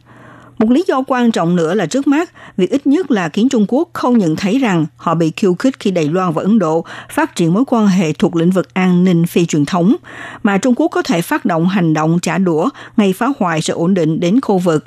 [0.59, 3.65] Một lý do quan trọng nữa là trước mắt, việc ít nhất là khiến Trung
[3.67, 6.85] Quốc không nhận thấy rằng họ bị khiêu khích khi Đài Loan và Ấn Độ
[7.11, 9.95] phát triển mối quan hệ thuộc lĩnh vực an ninh phi truyền thống,
[10.43, 13.73] mà Trung Quốc có thể phát động hành động trả đũa ngay phá hoại sự
[13.73, 14.85] ổn định đến khu vực.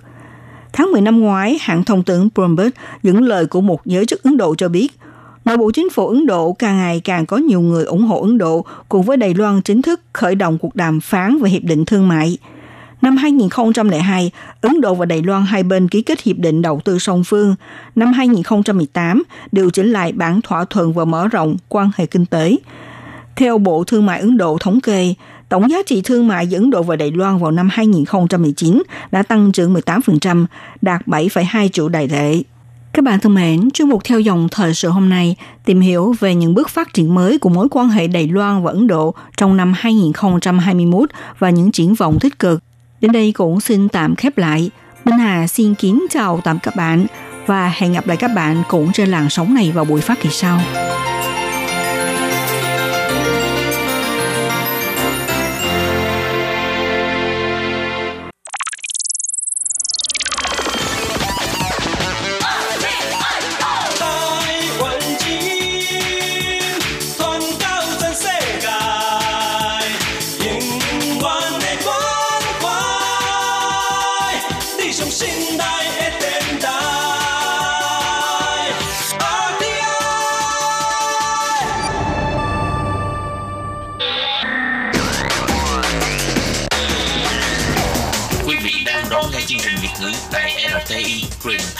[0.72, 2.70] Tháng 10 năm ngoái, hãng thông tấn Bloomberg
[3.02, 4.92] dẫn lời của một giới chức Ấn Độ cho biết,
[5.44, 8.38] Nội bộ chính phủ Ấn Độ càng ngày càng có nhiều người ủng hộ Ấn
[8.38, 11.84] Độ cùng với Đài Loan chính thức khởi động cuộc đàm phán về hiệp định
[11.84, 12.38] thương mại.
[13.02, 14.30] Năm 2002,
[14.60, 17.54] Ấn Độ và Đài Loan hai bên ký kết hiệp định đầu tư song phương.
[17.94, 19.22] Năm 2018,
[19.52, 22.56] điều chỉnh lại bản thỏa thuận và mở rộng quan hệ kinh tế.
[23.36, 25.14] Theo Bộ Thương mại Ấn Độ thống kê,
[25.48, 28.82] tổng giá trị thương mại giữa Ấn Độ và Đài Loan vào năm 2019
[29.12, 30.46] đã tăng trưởng 18%,
[30.82, 32.42] đạt 7,2 triệu đài tệ.
[32.92, 36.34] Các bạn thân mến, chuyên mục theo dòng thời sự hôm nay tìm hiểu về
[36.34, 39.56] những bước phát triển mới của mối quan hệ Đài Loan và Ấn Độ trong
[39.56, 42.62] năm 2021 và những triển vọng tích cực.
[43.02, 44.70] Đến đây cũng xin tạm khép lại.
[45.04, 47.06] Minh Hà xin kính chào tạm các bạn
[47.46, 50.28] và hẹn gặp lại các bạn cũng trên làn sóng này vào buổi phát kỳ
[50.32, 50.60] sau.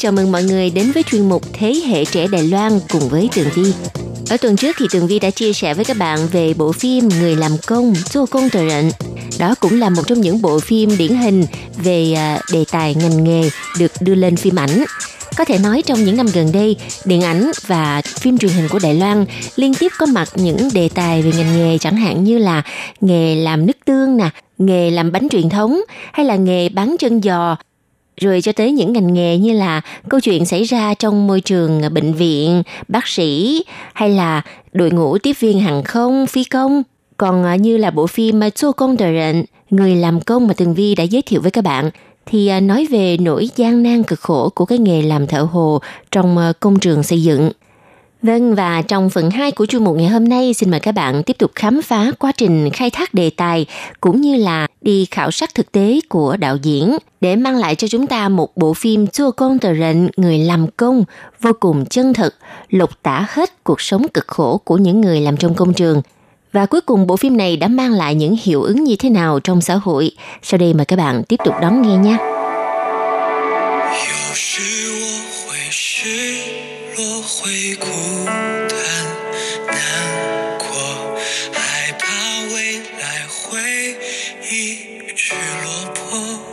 [0.00, 3.28] Chào mừng mọi người đến với chuyên mục Thế hệ trẻ Đài Loan cùng với
[3.34, 3.72] Tường Vi.
[4.30, 7.08] Ở tuần trước thì Tường Vi đã chia sẻ với các bạn về bộ phim
[7.08, 8.90] Người làm công, Zô công tờ rệnh.
[9.38, 11.44] Đó cũng là một trong những bộ phim điển hình
[11.82, 14.84] về à, đề tài ngành nghề được đưa lên phim ảnh.
[15.36, 18.78] Có thể nói trong những năm gần đây, điện ảnh và phim truyền hình của
[18.82, 19.24] Đài Loan
[19.56, 22.62] liên tiếp có mặt những đề tài về ngành nghề chẳng hạn như là
[23.00, 25.80] nghề làm nước tương nè, nghề làm bánh truyền thống
[26.12, 27.56] hay là nghề bán chân giò
[28.16, 31.82] rồi cho tới những ngành nghề như là câu chuyện xảy ra trong môi trường
[31.94, 34.42] bệnh viện, bác sĩ hay là
[34.72, 36.82] đội ngũ tiếp viên hàng không, phi công.
[37.16, 40.54] Còn à, như là bộ phim à, Chô Công Đời Rện, Người làm công mà
[40.54, 41.90] Tường Vi đã giới thiệu với các bạn,
[42.26, 45.80] thì à, nói về nỗi gian nan cực khổ của cái nghề làm thợ hồ
[46.10, 47.50] trong công trường xây dựng.
[48.21, 51.23] Vâng, và trong phần 2 của chuyên mục ngày hôm nay, xin mời các bạn
[51.23, 53.65] tiếp tục khám phá quá trình khai thác đề tài
[54.01, 57.87] cũng như là đi khảo sát thực tế của đạo diễn để mang lại cho
[57.87, 61.03] chúng ta một bộ phim chua con tờ rệnh người làm công
[61.41, 62.35] vô cùng chân thực,
[62.69, 66.01] lột tả hết cuộc sống cực khổ của những người làm trong công trường.
[66.51, 69.39] Và cuối cùng bộ phim này đã mang lại những hiệu ứng như thế nào
[69.39, 70.11] trong xã hội?
[70.41, 72.17] Sau đây mời các bạn tiếp tục đón nghe nha.
[73.95, 74.61] 有时
[74.91, 76.38] 我会失落，
[77.42, 78.19] 会孤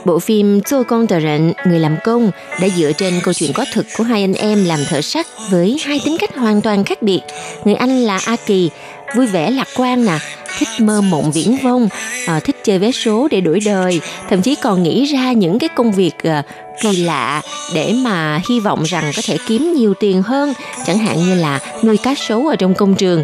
[0.08, 2.32] Bộ phim Chô Con Tờ Rệnh, Người làm công
[2.62, 5.78] đã dựa trên câu chuyện có thực của hai anh em làm thợ sắt với
[5.86, 7.20] hai tính cách hoàn toàn khác biệt.
[7.66, 8.70] Người anh là A Kỳ,
[9.16, 10.20] vui vẻ lạc quan nè,
[10.58, 11.90] thích mơ mộng viễn vông,
[12.28, 15.70] à, thích chơi vé số để đổi đời, thậm chí còn nghĩ ra những cái
[15.76, 16.44] công việc à,
[16.82, 17.42] kỳ lạ
[17.74, 20.54] để mà hy vọng rằng có thể kiếm nhiều tiền hơn,
[20.86, 23.24] chẳng hạn như là nuôi cá sấu ở trong công trường.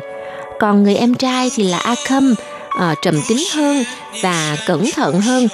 [0.59, 2.35] Còn người em trai thì là A Khâm,
[2.79, 3.83] à, trầm tính hơn
[4.23, 5.47] và cẩn thận hơn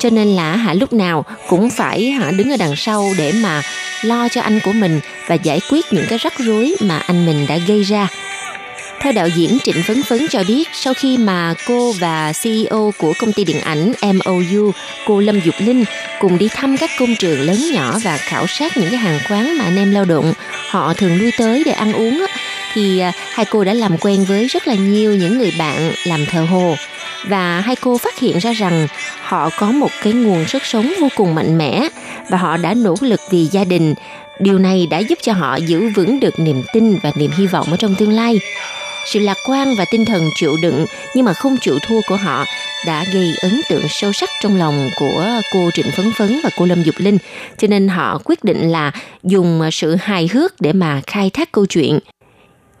[0.00, 3.62] cho nên là hả lúc nào cũng phải hả đứng ở đằng sau để mà
[4.02, 7.46] lo cho anh của mình và giải quyết những cái rắc rối mà anh mình
[7.48, 8.08] đã gây ra.
[9.00, 13.12] Theo đạo diễn Trịnh Phấn Phấn cho biết, sau khi mà cô và CEO của
[13.18, 14.72] công ty điện ảnh MOU,
[15.06, 15.84] cô Lâm Dục Linh,
[16.20, 19.58] cùng đi thăm các công trường lớn nhỏ và khảo sát những cái hàng quán
[19.58, 20.32] mà anh em lao động
[20.68, 22.26] họ thường lui tới để ăn uống,
[22.74, 26.26] thì à, hai cô đã làm quen với rất là nhiều những người bạn làm
[26.26, 26.76] thợ hồ.
[27.28, 28.86] Và hai cô phát hiện ra rằng
[29.22, 31.88] họ có một cái nguồn sức sống vô cùng mạnh mẽ
[32.30, 33.94] và họ đã nỗ lực vì gia đình.
[34.40, 37.66] Điều này đã giúp cho họ giữ vững được niềm tin và niềm hy vọng
[37.70, 38.40] ở trong tương lai.
[39.06, 42.44] Sự lạc quan và tinh thần chịu đựng nhưng mà không chịu thua của họ
[42.86, 46.66] đã gây ấn tượng sâu sắc trong lòng của cô Trịnh Phấn Phấn và cô
[46.66, 47.18] Lâm Dục Linh.
[47.58, 48.92] Cho nên họ quyết định là
[49.22, 51.98] dùng sự hài hước để mà khai thác câu chuyện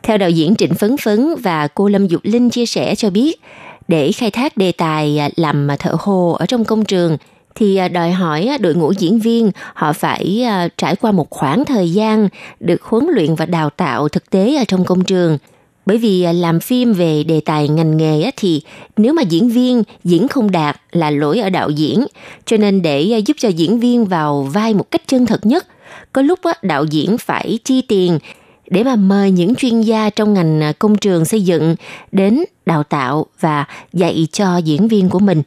[0.02, 3.40] theo đạo diễn Trịnh Phấn Phấn và cô Lâm Dục Linh chia sẻ cho biết,
[3.88, 7.16] để khai thác đề tài à, làm thợ hồ ở trong công trường
[7.54, 10.46] thì à, đòi hỏi à, đội ngũ diễn viên họ phải
[10.76, 12.28] trải qua một khoảng thời gian
[12.60, 15.38] được huấn luyện và đào tạo thực tế ở trong công trường.
[15.86, 18.62] Bởi vì làm phim về đề tài ngành nghề thì
[18.96, 22.04] nếu mà diễn viên diễn không đạt là lỗi ở đạo diễn,
[22.46, 25.66] cho nên để giúp cho diễn viên vào vai một cách chân thật nhất,
[26.12, 28.18] có lúc đạo diễn phải chi tiền
[28.72, 31.76] để mà mời những chuyên gia trong ngành à, công trường xây dựng
[32.12, 35.42] đến đào tạo và dạy cho diễn viên của mình.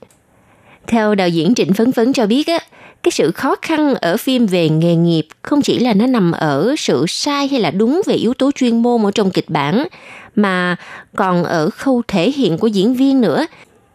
[0.88, 2.60] Theo đạo diễn Trịnh Phấn Phấn cho biết á,
[3.04, 6.76] cái sự khó khăn ở phim về nghề nghiệp không chỉ là nó nằm ở
[6.78, 9.88] sự sai hay là đúng về yếu tố chuyên môn ở trong kịch bản
[10.36, 10.76] mà
[11.16, 13.46] còn ở khâu thể hiện của diễn viên nữa.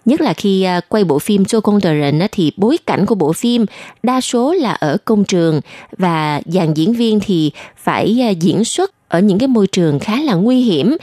[0.04, 3.06] Nhất là khi à, quay bộ phim Cho Con Tờ Rệnh á, thì bối cảnh
[3.06, 3.66] của bộ phim
[4.02, 5.60] đa số là ở công trường
[5.98, 10.20] và dàn diễn viên thì phải à, diễn xuất ở những cái môi trường khá
[10.20, 10.96] là nguy hiểm.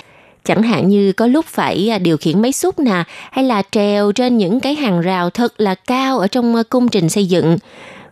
[0.46, 4.12] Chẳng hạn như có lúc phải à, điều khiển máy xúc nè, hay là trèo
[4.12, 7.58] trên những cái hàng rào thật là cao ở trong à, công trình xây dựng.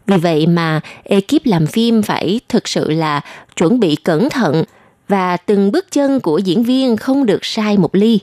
[0.07, 3.21] Vì vậy mà ekip làm phim phải thực sự là
[3.55, 4.63] chuẩn bị cẩn thận
[5.07, 8.19] và từng bước chân của diễn viên không được sai một ly.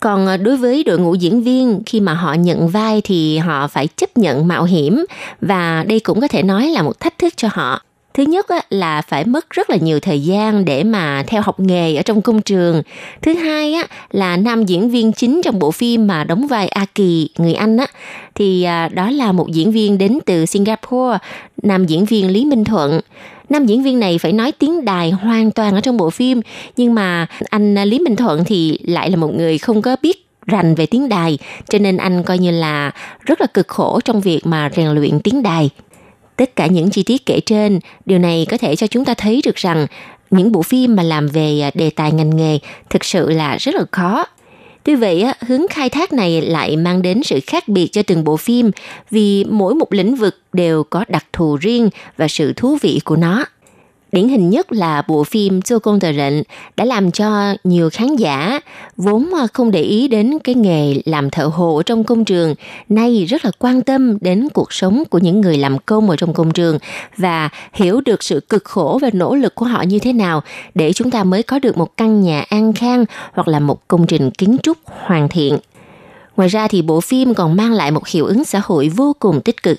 [0.00, 3.68] Còn à, đối với đội ngũ diễn viên, khi mà họ nhận vai thì họ
[3.68, 5.04] phải chấp nhận mạo hiểm
[5.40, 7.82] và đây cũng có thể nói là một thách thức cho họ
[8.14, 11.96] thứ nhất là phải mất rất là nhiều thời gian để mà theo học nghề
[11.96, 12.82] ở trong công trường.
[13.22, 16.86] Thứ hai á, là nam diễn viên chính trong bộ phim mà đóng vai a
[16.94, 17.86] kỳ người anh á
[18.34, 21.18] thì à, đó là một diễn viên đến từ singapore
[21.62, 23.00] nam diễn viên lý minh thuận.
[23.48, 26.40] Nam diễn viên này phải nói tiếng đài hoàn toàn ở trong bộ phim
[26.76, 30.26] nhưng mà anh à, Lý Minh Thuận thì lại là một người không có biết
[30.46, 31.38] rành về tiếng đài
[31.68, 32.90] cho nên anh coi như là
[33.20, 35.70] rất là cực khổ trong việc mà rèn luyện tiếng đài
[36.40, 39.40] tất cả những chi tiết kể trên điều này có thể cho chúng ta thấy
[39.44, 39.86] được rằng
[40.30, 42.58] những bộ phim mà làm về à, đề tài ngành nghề
[42.90, 44.24] thực sự là rất là khó
[44.84, 48.24] Tuy vậy, á, hướng khai thác này lại mang đến sự khác biệt cho từng
[48.24, 48.70] bộ phim
[49.10, 53.16] vì mỗi một lĩnh vực đều có đặc thù riêng và sự thú vị của
[53.16, 53.44] nó.
[54.12, 56.42] Điển hình nhất là bộ phim Chô Công Tờ Rịnh
[56.76, 58.60] đã làm cho nhiều khán giả
[58.96, 62.54] vốn à, không để ý đến cái nghề làm thợ hộ trong công trường,
[62.88, 66.34] nay rất là quan tâm đến cuộc sống của những người làm công ở trong
[66.34, 66.78] công trường
[67.16, 70.42] và hiểu được sự cực khổ và nỗ lực của họ như thế nào
[70.74, 74.06] để chúng ta mới có được một căn nhà an khang hoặc là một công
[74.06, 75.58] trình kiến trúc hoàn thiện.
[76.36, 79.40] Ngoài ra thì bộ phim còn mang lại một hiệu ứng xã hội vô cùng
[79.40, 79.78] tích cực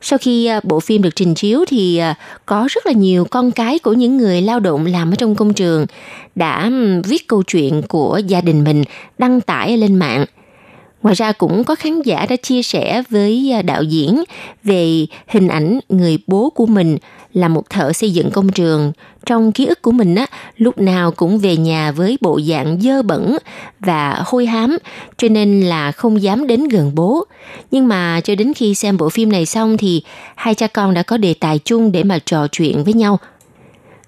[0.00, 2.14] sau khi à, bộ phim được trình chiếu thì à,
[2.46, 5.54] có rất là nhiều con cái của những người lao động làm ở trong công
[5.54, 5.86] trường
[6.34, 6.70] đã
[7.04, 8.84] viết câu chuyện của gia đình mình
[9.18, 10.24] đăng tải lên mạng.
[11.02, 14.24] Ngoài ra cũng có khán giả đã chia sẻ với à, đạo diễn
[14.64, 16.96] về hình ảnh người bố của mình
[17.32, 18.92] là một thợ xây dựng công trường.
[19.26, 20.26] Trong ký ức của mình á,
[20.56, 23.38] lúc nào cũng về nhà với bộ dạng dơ bẩn
[23.80, 24.78] và hôi hám,
[25.16, 27.24] cho nên là không dám đến gần bố.
[27.70, 30.02] Nhưng mà cho đến khi xem bộ phim này xong thì
[30.34, 33.18] hai cha con đã có đề tài chung để mà trò chuyện với nhau.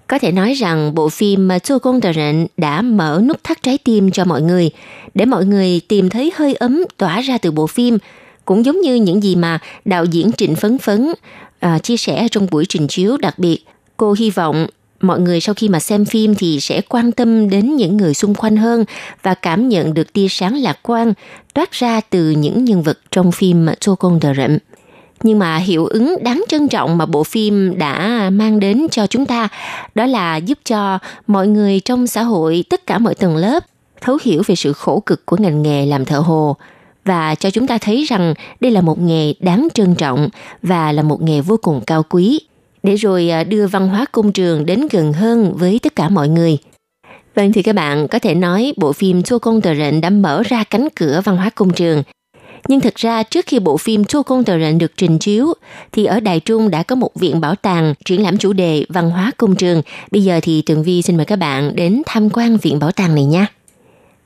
[0.09, 3.77] Có thể nói rằng bộ phim Chô Công Tờ Rệnh đã mở nút thắt trái
[3.77, 4.69] tim cho mọi người,
[5.13, 7.97] để mọi người tìm thấy hơi ấm tỏa ra từ bộ phim,
[8.45, 11.13] cũng giống như những gì mà đạo diễn Trịnh Phấn Phấn
[11.59, 13.65] à, chia sẻ trong buổi trình chiếu đặc biệt.
[13.97, 14.67] Cô hy vọng
[15.01, 18.35] mọi người sau khi mà xem phim thì sẽ quan tâm đến những người xung
[18.35, 18.85] quanh hơn
[19.23, 21.13] và cảm nhận được tia sáng lạc quan
[21.53, 24.57] toát ra từ những nhân vật trong phim Chô Công Đờ Rậm.
[25.23, 29.25] Nhưng mà hiệu ứng đáng trân trọng mà bộ phim đã mang đến cho chúng
[29.25, 29.47] ta,
[29.95, 33.63] đó là giúp cho mọi người trong xã hội, tất cả mọi tầng lớp,
[34.01, 36.55] thấu hiểu về sự khổ cực của ngành nghề làm thợ hồ
[37.05, 40.29] và cho chúng ta thấy rằng đây là một nghề đáng trân trọng
[40.61, 42.39] và là một nghề vô cùng cao quý
[42.83, 46.29] để rồi à, đưa văn hóa công trường đến gần hơn với tất cả mọi
[46.29, 46.57] người.
[47.35, 50.43] Vâng thì các bạn, có thể nói bộ phim Chô Công Tờ Rệnh đã mở
[50.45, 52.03] ra cánh cửa văn hóa công trường.
[52.69, 55.53] Nhưng thực ra trước khi bộ phim Chô Công Tờ Rệnh được trình chiếu
[55.91, 59.09] thì ở Đài Trung đã có một viện bảo tàng triển lãm chủ đề văn
[59.09, 59.81] hóa công trường.
[60.11, 63.15] Bây giờ thì Tường Vi xin mời các bạn đến tham quan viện bảo tàng
[63.15, 63.47] này nha.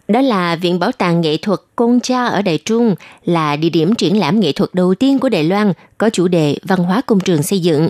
[0.07, 3.95] Đó là Viện Bảo tàng Nghệ thuật Côn Cha ở Đài Trung, là địa điểm
[3.95, 7.19] triển lãm nghệ thuật đầu tiên của Đài Loan có chủ đề văn hóa công
[7.19, 7.89] trường xây dựng.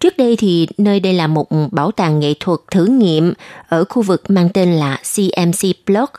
[0.00, 3.34] Trước đây thì nơi đây là một bảo tàng nghệ thuật thử nghiệm
[3.68, 6.12] ở khu vực mang tên là CMC Block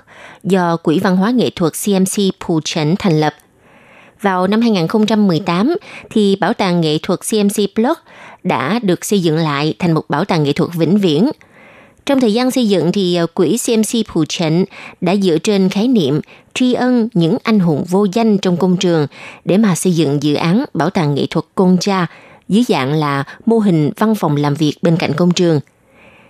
[0.44, 3.34] do Quỹ văn hóa nghệ thuật CMC Pù Trấn thành lập.
[4.22, 5.76] Vào năm 2018
[6.10, 8.00] thì bảo tàng nghệ thuật CMC Block
[8.44, 11.30] đã được xây dựng lại thành một bảo tàng nghệ thuật vĩnh viễn–
[12.10, 14.66] trong thời gian xây dựng thì ờ, quỹ CMC Phù Trịnh
[15.02, 16.20] đã dựa trên khái niệm
[16.54, 19.08] tri ân những anh hùng vô danh trong công trường
[19.46, 22.08] để mà xây dựng dự án bảo tàng nghệ thuật Côn Cha
[22.48, 25.60] dưới dạng là mô hình văn phòng làm việc bên cạnh công trường.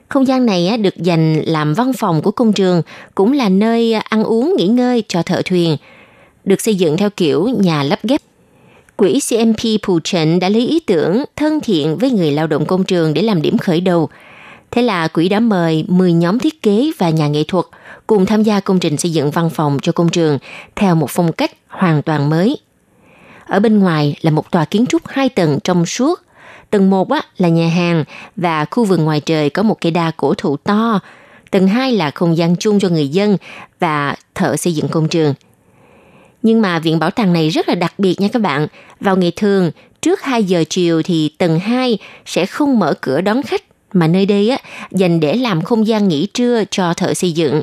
[0.09, 2.81] Không gian này được dành làm văn phòng của công trường,
[3.15, 5.77] cũng là nơi ờ, ăn uống nghỉ ngơi cho thợ thuyền,
[6.49, 8.21] được xây dựng theo kiểu nhà lắp ghép.
[8.95, 12.83] Quỹ CMP Phù Trịnh đã lấy ý tưởng thân thiện với người lao động công
[12.83, 14.09] trường để làm điểm khởi đầu–
[14.71, 17.65] Thế là quỹ đã mời 10 nhóm thiết kế và nhà nghệ thuật
[18.07, 20.37] cùng tham gia công trình xây dựng văn phòng cho công trường
[20.75, 22.57] theo một phong cách hoàn toàn mới.
[23.47, 26.21] Ở bên ngoài là một tòa kiến trúc hai tầng trong suốt.
[26.69, 28.03] Tầng 1 là nhà hàng
[28.35, 30.99] và khu vườn ngoài trời có một cây đa cổ thụ to.
[31.51, 33.37] Tầng 2 là không gian chung cho người dân
[33.79, 35.33] và thợ xây dựng công trường.
[36.43, 38.67] Nhưng mà viện bảo tàng này rất là đặc biệt nha các bạn.
[38.99, 39.71] Vào ngày thường,
[40.01, 43.63] trước 2 giờ chiều thì tầng 2 sẽ không mở cửa đón khách
[43.93, 44.57] mà nơi đây á
[44.91, 47.61] dành để làm không gian nghỉ trưa cho thợ xây dựng.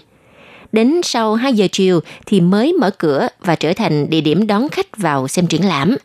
[0.72, 4.68] Đến sau 2 giờ chiều thì mới mở cửa và trở thành địa điểm đón
[4.68, 5.97] khách vào xem triển lãm.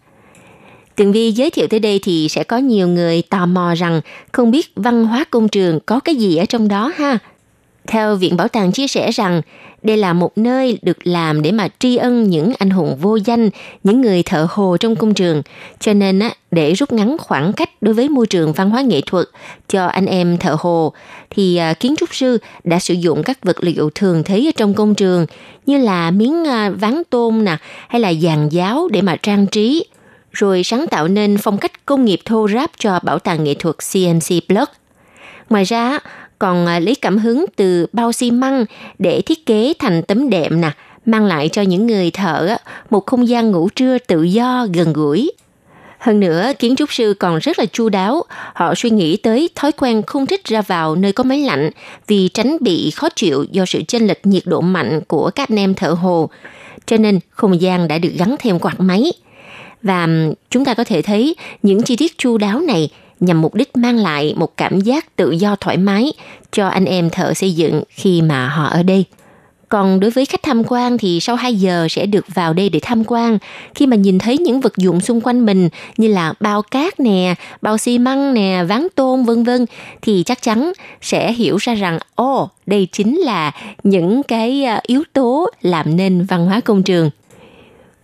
[0.96, 4.02] Tường Vi giới thiệu tới đây thì sẽ có nhiều người tò mò rằng
[4.32, 7.18] không biết văn hóa công trường có cái gì ở trong đó ha.
[7.88, 9.42] Theo Viện Bảo tàng chia sẻ rằng,
[9.84, 13.50] đây là một nơi được làm để mà tri ân những anh hùng vô danh,
[13.84, 15.42] những người thợ hồ trong công trường.
[15.80, 19.02] Cho nên á, để rút ngắn khoảng cách đối với môi trường văn hóa nghệ
[19.06, 19.26] thuật
[19.68, 20.94] cho anh em thợ hồ,
[21.30, 24.74] thì à, kiến trúc sư đã sử dụng các vật liệu thường thấy ở trong
[24.74, 25.26] công trường
[25.66, 27.58] như là miếng à, ván tôn nè,
[27.88, 29.86] hay là dàn giáo để mà trang trí,
[30.32, 33.76] rồi sáng tạo nên phong cách công nghiệp thô ráp cho bảo tàng nghệ thuật
[33.94, 34.72] CMC Block.
[35.50, 36.00] Ngoài ra,
[36.42, 38.66] còn à, lấy cảm hứng từ bao xi măng
[39.00, 40.72] để thiết kế thành tấm đệm nè,
[41.06, 42.58] mang lại cho những người thợ
[42.90, 45.32] một không gian ngủ trưa tự do, gần gũi.
[46.00, 48.24] Hơn nữa, kiến trúc sư còn rất là chu đáo.
[48.54, 51.70] Họ suy nghĩ tới thói quen không thích ra vào nơi có máy lạnh
[52.08, 55.60] vì tránh bị khó chịu do sự chênh lệch nhiệt độ mạnh của các anh
[55.60, 56.30] em thợ hồ.
[56.86, 59.14] Cho nên không gian đã được gắn thêm quạt máy.
[59.84, 60.08] Và
[60.50, 62.90] chúng ta có thể thấy những chi tiết chu đáo này
[63.22, 66.14] nhằm mục đích mang lại một cảm giác tự do thoải mái
[66.52, 69.06] cho anh em thợ xây dựng khi mà họ ở đây.
[69.72, 72.80] Còn đối với khách tham quan thì sau 2 giờ sẽ được vào đây để
[72.84, 73.38] tham quan.
[73.76, 77.36] Khi mà nhìn thấy những vật dụng xung quanh mình như là bao cát nè,
[77.62, 79.66] bao xi măng nè, ván tôn vân vân
[80.02, 83.52] thì chắc chắn sẽ hiểu ra rằng ồ, đây chính là
[83.84, 87.10] những cái à, yếu tố làm nên văn hóa công trường.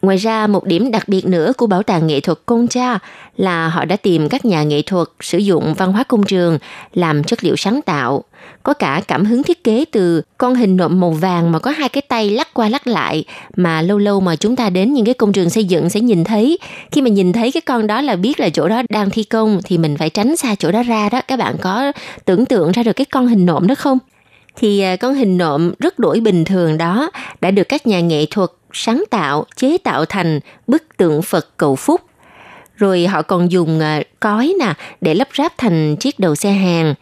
[0.08, 3.00] Ngoài ra, một điểm đặc biệt nữa của Bảo tàng nghệ thuật Concha
[3.38, 6.58] là họ đã tìm các nhà nghệ thuật sử dụng văn hóa công trường
[6.94, 8.24] làm chất liệu sáng tạo.
[8.64, 11.90] Có cả cảm hứng thiết kế từ con hình nộm màu vàng mà có hai
[11.90, 13.24] cái tay lắc qua lắc lại
[13.56, 16.24] mà lâu lâu mà chúng ta đến những cái công trường xây dựng sẽ nhìn
[16.24, 16.58] thấy.
[16.92, 19.60] Khi mà nhìn thấy cái con đó là biết là chỗ đó đang thi công
[19.64, 21.22] thì mình phải tránh xa chỗ đó ra đó.
[21.28, 21.92] Các bạn có
[22.26, 23.98] tưởng tượng ra được cái con hình nộm đó không?
[24.58, 28.26] thì à, con hình nộm rất đổi bình thường đó đã được các nhà nghệ
[28.32, 32.02] thuật sáng tạo, chế tạo thành bức tượng Phật cầu phúc.
[32.76, 36.94] Rồi họ còn dùng à, cói nè, để lắp ráp thành chiếc đầu xe hàng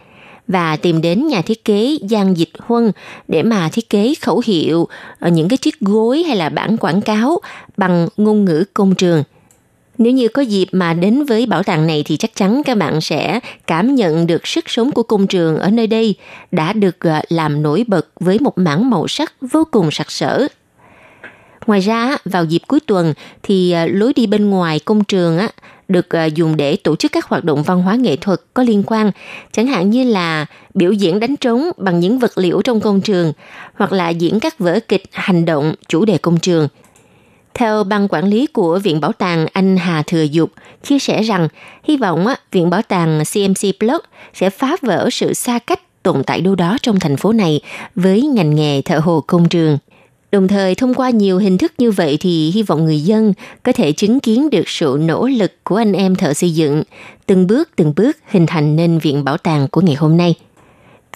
[0.48, 2.92] và tìm đến nhà thiết kế Giang Dịch Huân
[3.28, 4.88] để mà thiết kế khẩu hiệu
[5.20, 7.40] ở những cái chiếc gối hay là bản quảng cáo
[7.78, 9.24] bằng ngôn ngữ công trường.
[9.98, 13.02] Nếu như có dịp mà đến với bảo tàng này thì chắc chắn các bạn
[13.02, 16.16] sẽ cảm nhận được sức sống của công trường ở nơi đây
[16.52, 20.48] đã được ờ, làm nổi bật với một mảng màu sắc vô cùng sặc sỡ.
[21.68, 23.14] Ngoài ra, vào dịp cuối tuần
[23.44, 25.50] thì ờ, lối đi bên ngoài công trường á
[25.88, 28.84] được ờ, dùng để tổ chức các hoạt động văn hóa nghệ thuật có liên
[28.88, 29.12] quan,
[29.52, 33.34] chẳng hạn như là biểu diễn đánh trống bằng những vật liệu trong công trường
[33.76, 36.68] hoặc là diễn các vở kịch hành động chủ đề công trường.
[37.54, 40.52] Theo ban quản lý của Viện Bảo tàng anh Hà Thừa Dục
[40.84, 41.48] chia sẻ rằng
[41.84, 44.02] hy vọng á, Viện Bảo tàng CMC plus
[44.34, 47.62] sẽ phá vỡ sự xa cách tồn tại đâu đó trong thành phố này
[47.96, 49.78] với ngành nghề thợ hồ công trường.
[50.32, 53.72] Đồng thời thông qua nhiều hình thức như vậy thì hy vọng người dân có
[53.72, 56.84] thể chứng kiến được sự nỗ lực của anh em thợ xây dựng,
[57.26, 60.36] từng bước từng bước hình thành nên viện bảo tàng của ngày hôm nay.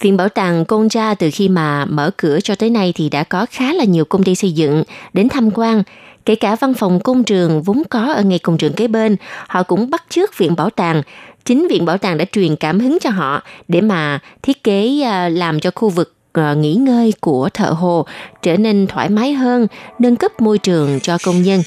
[0.00, 3.24] Viện Bảo tàng Công Tra từ khi mà mở cửa cho tới nay thì đã
[3.24, 4.82] có khá là nhiều công ty xây dựng
[5.12, 5.82] đến tham quan,
[6.24, 9.16] kể cả văn phòng công trường vốn có ở ngay công trường kế bên,
[9.48, 11.02] họ cũng bắt chước Viện Bảo tàng.
[11.44, 15.28] Chính Viện Bảo tàng đã truyền cảm hứng cho họ để mà thiết kế à,
[15.28, 18.06] làm cho khu vực Ờ, nghỉ ngơi của thợ hồ
[18.42, 19.66] trở nên thoải mái hơn,
[19.98, 21.62] nâng cấp môi trường cho công nhân.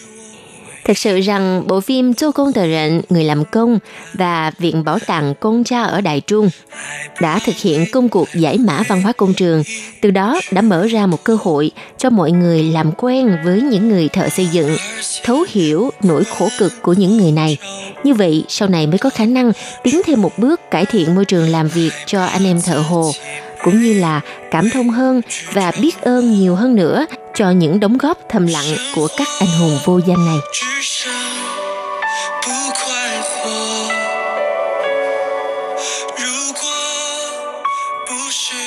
[0.86, 3.80] Thật sự rằng bộ phim Châu Công Tờ Rệnh, Người làm công
[4.14, 6.49] và Viện Bảo tàng Công Cha ở Đài Trung
[7.22, 9.64] đã thực hiện công cuộc giải mã văn hóa công trường,
[10.01, 13.89] từ đó đã mở ra một cơ hội cho mọi người làm quen với những
[13.89, 14.76] người thợ xây dựng,
[15.24, 17.57] thấu hiểu nỗi khổ cực của những người này.
[18.03, 19.51] Như vậy, sau này mới có khả năng
[19.84, 23.11] tiến thêm một bước cải thiện môi trường làm việc cho anh em thợ hồ,
[23.64, 25.22] cũng như là cảm thông hơn
[25.53, 29.49] và biết ơn nhiều hơn nữa cho những đóng góp thầm lặng của các anh
[29.59, 30.38] hùng vô danh này.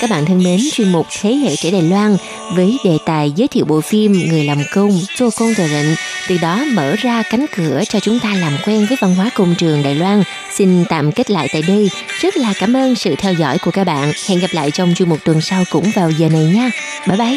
[0.00, 2.16] Các bạn thân mến, chuyên mục Thế hệ trẻ Đài Loan
[2.54, 5.94] với đề tài giới thiệu bộ phim Người làm công, Tô Công Tờ Rịnh,
[6.28, 9.54] từ đó mở ra cánh cửa cho chúng ta làm quen với văn hóa công
[9.54, 10.22] trường Đài Loan.
[10.54, 11.90] Xin tạm kết lại tại đây.
[12.20, 14.12] Rất là cảm ơn sự theo dõi của các bạn.
[14.28, 16.70] Hẹn gặp lại trong chuyên mục tuần sau cũng vào giờ này nha.
[17.08, 17.36] Bye bye!